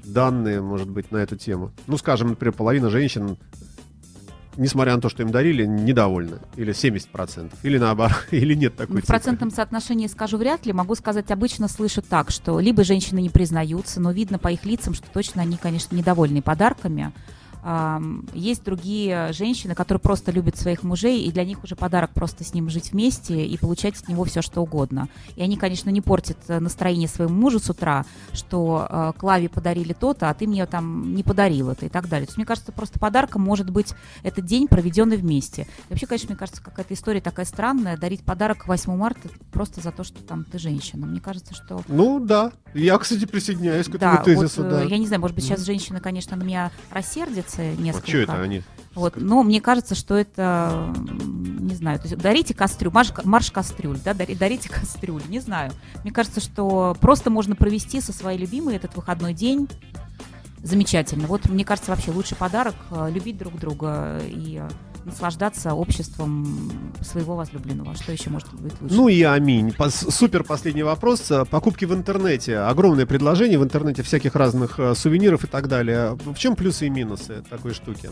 данные, 0.05 0.61
может 0.61 0.89
быть, 0.89 1.11
на 1.11 1.17
эту 1.19 1.37
тему? 1.37 1.73
Ну, 1.87 1.97
скажем, 1.97 2.29
например, 2.29 2.53
половина 2.53 2.91
женщин, 2.91 3.39
несмотря 4.57 4.95
на 4.95 5.01
то, 5.01 5.09
что 5.09 5.23
им 5.23 5.31
дарили, 5.31 5.65
недовольны. 5.65 6.39
Или 6.57 6.73
70%. 6.73 7.53
Или 7.63 7.79
наоборот. 7.79 8.17
Или 8.31 8.55
нет 8.55 8.77
такой 8.77 8.97
в 8.97 9.01
цифры. 9.01 9.15
процентном 9.15 9.51
соотношении 9.51 10.07
скажу 10.07 10.37
вряд 10.37 10.67
ли. 10.67 10.73
Могу 10.73 10.95
сказать, 10.95 11.31
обычно 11.31 11.69
слышу 11.69 12.03
так, 12.03 12.31
что 12.31 12.61
либо 12.61 12.85
женщины 12.85 13.21
не 13.21 13.31
признаются, 13.31 14.01
но 14.01 14.13
видно 14.13 14.39
по 14.39 14.49
их 14.49 14.65
лицам, 14.65 14.95
что 14.95 15.09
точно 15.11 15.43
они, 15.43 15.57
конечно, 15.57 15.95
недовольны 15.97 16.43
подарками. 16.43 17.13
Есть 18.35 18.63
другие 18.65 19.33
женщины, 19.33 19.75
которые 19.75 20.01
просто 20.01 20.31
любят 20.31 20.57
своих 20.57 20.83
мужей, 20.83 21.23
и 21.25 21.33
для 21.33 21.45
них 21.45 21.65
уже 21.65 21.77
подарок 21.77 22.11
просто 22.13 22.45
с 22.45 22.53
ним 22.53 22.69
жить 22.69 22.93
вместе 22.93 23.45
и 23.47 23.57
получать 23.57 23.97
от 24.01 24.09
него 24.09 24.25
все, 24.25 24.43
что 24.43 24.61
угодно. 24.61 25.09
И 25.37 25.43
они, 25.43 25.57
конечно, 25.57 25.89
не 25.91 26.01
портят 26.03 26.37
э, 26.49 26.61
настроение 26.61 27.09
своему 27.09 27.35
мужу 27.35 27.59
с 27.61 27.71
утра, 27.71 28.05
что 28.33 28.87
э, 28.89 29.13
Клаве 29.17 29.49
подарили 29.49 29.95
то-то, 29.95 30.29
а 30.29 30.35
ты 30.35 30.47
мне 30.47 30.67
там 30.67 31.15
не 31.15 31.23
подарил 31.23 31.71
это 31.71 31.87
и 31.87 31.89
так 31.89 32.09
далее. 32.09 32.27
То 32.27 32.31
есть, 32.33 32.37
мне 32.37 32.47
кажется, 32.47 32.71
просто 32.73 32.99
подарком 32.99 33.41
может 33.43 33.71
быть 33.71 33.95
этот 34.23 34.45
день, 34.45 34.69
проведенный 34.69 35.17
вместе. 35.17 35.63
И 35.63 35.67
вообще, 35.93 36.07
конечно, 36.07 36.29
мне 36.29 36.37
кажется, 36.37 36.63
какая-то 36.63 36.93
история 36.93 37.21
такая 37.23 37.47
странная, 37.47 37.97
дарить 37.97 38.23
подарок 38.25 38.67
8 38.69 38.95
марта 38.95 39.29
просто 39.53 39.81
за 39.81 39.91
то, 39.91 40.05
что 40.05 40.23
там 40.23 40.45
ты 40.45 40.59
женщина. 40.59 41.07
Мне 41.07 41.21
кажется, 41.21 41.55
что... 41.55 41.81
Ну, 41.89 42.21
да. 42.21 42.53
Я, 42.75 42.99
кстати, 42.99 43.25
присоединяюсь 43.25 43.87
к 43.87 43.95
этому 43.95 44.17
Да, 44.17 44.23
тезису. 44.23 44.63
вот, 44.63 44.71
да. 44.71 44.83
э, 44.85 44.89
я 44.89 44.99
не 44.99 45.07
знаю, 45.07 45.21
может 45.21 45.35
быть, 45.35 45.45
сейчас 45.45 45.61
Мгм. 45.61 45.67
женщины, 45.67 46.01
конечно, 46.01 46.37
на 46.37 46.43
меня 46.43 46.71
рассердятся 47.55 47.83
несколько. 47.83 48.07
А 48.07 48.09
что 48.09 48.19
это 48.19 48.43
они? 48.43 48.63
Вот, 48.95 49.15
но 49.17 49.43
мне 49.43 49.61
кажется, 49.61 49.97
что 49.97 50.15
это, 50.15 50.95
не 50.97 51.75
знаю, 51.75 51.99
то 51.99 52.07
есть 52.07 52.17
дарите 52.17 52.55
кастрюль, 52.55 52.93
марш, 52.93 53.13
марш 53.25 53.51
кастрюль, 53.51 53.99
да, 54.05 54.13
дари- 54.13 54.37
дарите 54.37 54.69
кастрюль, 54.69 55.23
не 55.29 55.41
знаю. 55.41 55.73
Мне 56.05 56.13
кажется, 56.13 56.41
что 56.41 56.97
просто 57.01 57.29
можно 57.29 57.57
провести 57.57 58.01
со 58.01 58.13
своей 58.13 58.39
любимой 58.39 58.77
этот 58.77 58.95
выходной 58.95 59.35
день 59.35 59.69
замечательно. 60.63 61.27
Вот, 61.27 61.49
мне 61.49 61.65
кажется, 61.65 61.91
вообще 61.91 62.13
лучший 62.13 62.37
подарок 62.37 62.77
э, 62.91 63.11
любить 63.11 63.37
друг 63.37 63.59
друга 63.59 64.21
и 64.25 64.61
э, 64.63 64.69
наслаждаться 65.05 65.75
обществом 65.75 66.71
своего 67.03 67.37
возлюбленного. 67.37 67.95
Что 67.95 68.13
еще 68.13 68.31
может 68.31 68.53
быть 68.55 68.73
лучше? 68.81 68.95
Ну 68.95 69.09
и 69.09 69.23
аминь. 69.23 69.69
Пос- 69.77 70.11
Супер 70.11 70.45
последний 70.45 70.83
вопрос. 70.83 71.31
Покупки 71.51 71.85
в 71.85 71.93
интернете. 71.95 72.59
Огромное 72.59 73.07
предложение 73.07 73.59
в 73.59 73.65
интернете 73.65 74.03
всяких 74.03 74.35
разных 74.35 74.79
э, 74.81 74.95
сувениров 74.95 75.45
и 75.45 75.47
так 75.47 75.69
далее. 75.69 76.17
В 76.25 76.35
чем 76.37 76.57
плюсы 76.57 76.87
и 76.87 76.91
минусы 76.91 77.43
такой 77.51 77.75
штуки? 77.75 78.11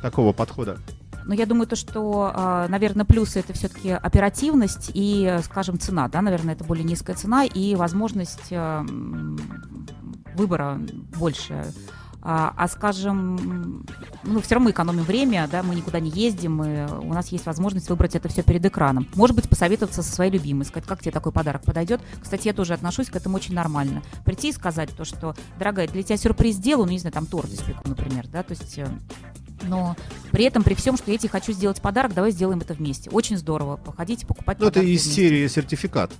Такого 0.00 0.32
подхода? 0.32 0.78
Но 1.24 1.34
я 1.34 1.46
думаю, 1.46 1.68
то, 1.68 1.76
что, 1.76 2.32
а, 2.34 2.66
наверное, 2.68 3.04
плюсы 3.04 3.38
это 3.38 3.52
все-таки 3.52 3.90
оперативность 3.90 4.90
и, 4.92 5.38
скажем, 5.44 5.78
цена, 5.78 6.08
да, 6.08 6.20
наверное, 6.20 6.54
это 6.54 6.64
более 6.64 6.82
низкая 6.84 7.14
цена 7.14 7.44
и 7.44 7.76
возможность 7.76 8.50
э, 8.50 8.56
м, 8.56 9.38
выбора 10.34 10.80
больше. 11.16 11.64
А, 12.24 12.54
а, 12.56 12.68
скажем, 12.68 13.84
ну, 14.22 14.40
все 14.40 14.54
равно 14.54 14.66
мы 14.66 14.70
экономим 14.70 15.02
время, 15.02 15.48
да, 15.50 15.62
мы 15.64 15.74
никуда 15.74 15.98
не 15.98 16.08
ездим, 16.10 16.62
и 16.62 16.86
у 17.04 17.12
нас 17.12 17.28
есть 17.28 17.46
возможность 17.46 17.90
выбрать 17.90 18.14
это 18.14 18.28
все 18.28 18.42
перед 18.44 18.64
экраном. 18.64 19.08
Может 19.14 19.34
быть, 19.34 19.48
посоветоваться 19.48 20.02
со 20.04 20.12
своей 20.12 20.30
любимой, 20.30 20.64
сказать, 20.64 20.88
как 20.88 21.00
тебе 21.00 21.10
такой 21.10 21.32
подарок 21.32 21.62
подойдет. 21.62 22.00
Кстати, 22.20 22.46
я 22.46 22.54
тоже 22.54 22.74
отношусь 22.74 23.08
к 23.10 23.16
этому 23.16 23.36
очень 23.36 23.54
нормально. 23.54 24.02
Прийти 24.24 24.50
и 24.50 24.52
сказать 24.52 24.90
то, 24.96 25.04
что, 25.04 25.34
дорогая, 25.58 25.88
для 25.88 26.02
тебя 26.04 26.16
сюрприз 26.16 26.56
сделаю, 26.56 26.86
ну, 26.86 26.92
не 26.92 26.98
знаю, 27.00 27.12
там 27.12 27.26
торт 27.26 27.52
испеку, 27.52 27.88
например, 27.88 28.28
да, 28.28 28.42
то 28.44 28.52
есть... 28.52 28.78
э, 28.78 28.86
но 29.64 29.96
при 30.30 30.44
этом, 30.44 30.62
при 30.62 30.74
всем, 30.74 30.96
что 30.96 31.10
я 31.10 31.18
тебе 31.18 31.28
хочу 31.28 31.52
сделать 31.52 31.80
подарок, 31.80 32.14
давай 32.14 32.32
сделаем 32.32 32.60
это 32.60 32.74
вместе. 32.74 33.10
Очень 33.10 33.36
здорово. 33.36 33.76
Походите, 33.76 34.26
покупать 34.26 34.58
Ну, 34.60 34.66
это 34.66 34.80
из 34.80 35.02
вместе. 35.04 35.10
серии 35.10 35.46
сертификат. 35.46 36.10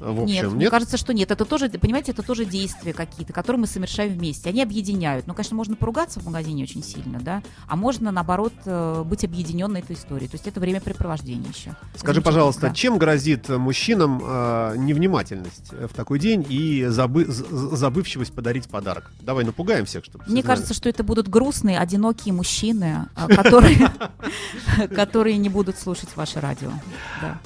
В 0.00 0.22
общем, 0.22 0.26
нет, 0.26 0.44
нет, 0.44 0.52
мне 0.52 0.70
кажется, 0.70 0.96
что 0.96 1.12
нет. 1.12 1.30
Это 1.30 1.44
тоже, 1.44 1.68
понимаете, 1.68 2.12
это 2.12 2.22
тоже 2.22 2.44
действия 2.44 2.92
какие-то, 2.92 3.32
которые 3.32 3.60
мы 3.60 3.66
совершаем 3.66 4.12
вместе. 4.12 4.48
Они 4.48 4.62
объединяют. 4.62 5.26
Ну, 5.26 5.34
конечно, 5.34 5.56
можно 5.56 5.76
поругаться 5.76 6.20
в 6.20 6.26
магазине 6.26 6.64
очень 6.64 6.82
сильно, 6.82 7.20
да, 7.20 7.42
а 7.66 7.76
можно, 7.76 8.10
наоборот, 8.10 8.52
э, 8.64 9.02
быть 9.04 9.24
объединенной 9.24 9.80
этой 9.80 9.96
историей. 9.96 10.28
То 10.28 10.34
есть 10.34 10.46
это 10.46 10.60
времяпрепровождение 10.60 11.50
еще. 11.50 11.76
Скажи, 11.96 12.22
пожалуйста, 12.22 12.68
да. 12.68 12.74
чем 12.74 12.98
грозит 12.98 13.48
мужчинам 13.48 14.20
э, 14.22 14.74
невнимательность 14.76 15.72
в 15.72 15.94
такой 15.94 16.18
день 16.18 16.44
и 16.48 16.84
забы- 16.84 17.26
забывчивость 17.26 18.32
подарить 18.32 18.68
подарок? 18.68 19.10
Давай 19.20 19.44
напугаем 19.44 19.86
всех, 19.86 20.04
чтобы 20.04 20.24
все 20.24 20.32
Мне 20.32 20.42
знали. 20.42 20.56
кажется, 20.56 20.74
что 20.74 20.88
это 20.88 21.02
будут 21.02 21.28
грустные, 21.28 21.78
одинокие 21.78 22.32
мужчины, 22.32 23.06
а, 23.14 23.28
которые, 23.28 25.38
не 25.46 25.48
будут 25.48 25.78
слушать 25.78 26.08
ваше 26.16 26.40
радио. 26.40 26.70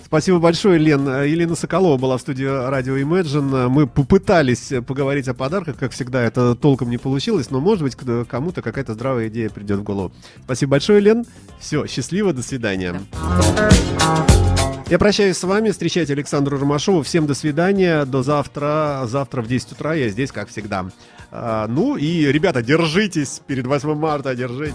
Спасибо 0.05 0.39
большое, 0.39 0.79
Лен. 0.79 1.09
Э, 1.09 1.29
Елена 1.29 1.55
Соколова 1.55 1.97
была 1.97 2.19
в 2.19 2.21
студии 2.21 2.40
радио 2.47 2.97
Imagine. 2.97 3.69
Мы 3.69 3.87
попытались 3.87 4.73
поговорить 4.87 5.29
о 5.29 5.35
подарках, 5.35 5.77
как 5.77 5.93
всегда, 5.93 6.23
это 6.23 6.55
толком 6.55 6.91
не 6.91 6.99
получилось, 6.99 7.51
но, 7.51 7.61
может 7.61 7.83
быть, 7.83 7.97
кому-то 8.27 8.63
какая-то 8.63 8.95
здравая 8.95 9.29
идея 9.29 9.51
придет 9.51 9.79
в 9.79 9.83
голову. 9.83 10.13
Спасибо 10.45 10.73
большое, 10.73 11.01
Лен. 11.01 11.25
Все, 11.59 11.87
счастливо, 11.87 12.33
до 12.33 12.43
свидания. 12.43 13.01
Я 14.89 14.99
прощаюсь 14.99 15.37
с 15.37 15.45
вами, 15.45 15.71
встречайте 15.71 16.15
Александру 16.15 16.59
Ромашову. 16.59 17.03
Всем 17.03 17.29
до 17.29 17.35
свидания, 17.35 18.05
до 18.05 18.25
завтра. 18.25 19.03
Завтра 19.07 19.41
в 19.41 19.47
10 19.47 19.73
утра 19.73 19.95
я 19.95 20.09
здесь, 20.09 20.33
как 20.33 20.49
всегда. 20.49 20.87
А, 21.31 21.69
ну 21.69 21.97
и, 21.97 22.27
ребята, 22.27 22.61
держитесь 22.61 23.41
перед 23.47 23.69
8 23.69 23.95
марта, 23.95 24.35
держитесь. 24.35 24.75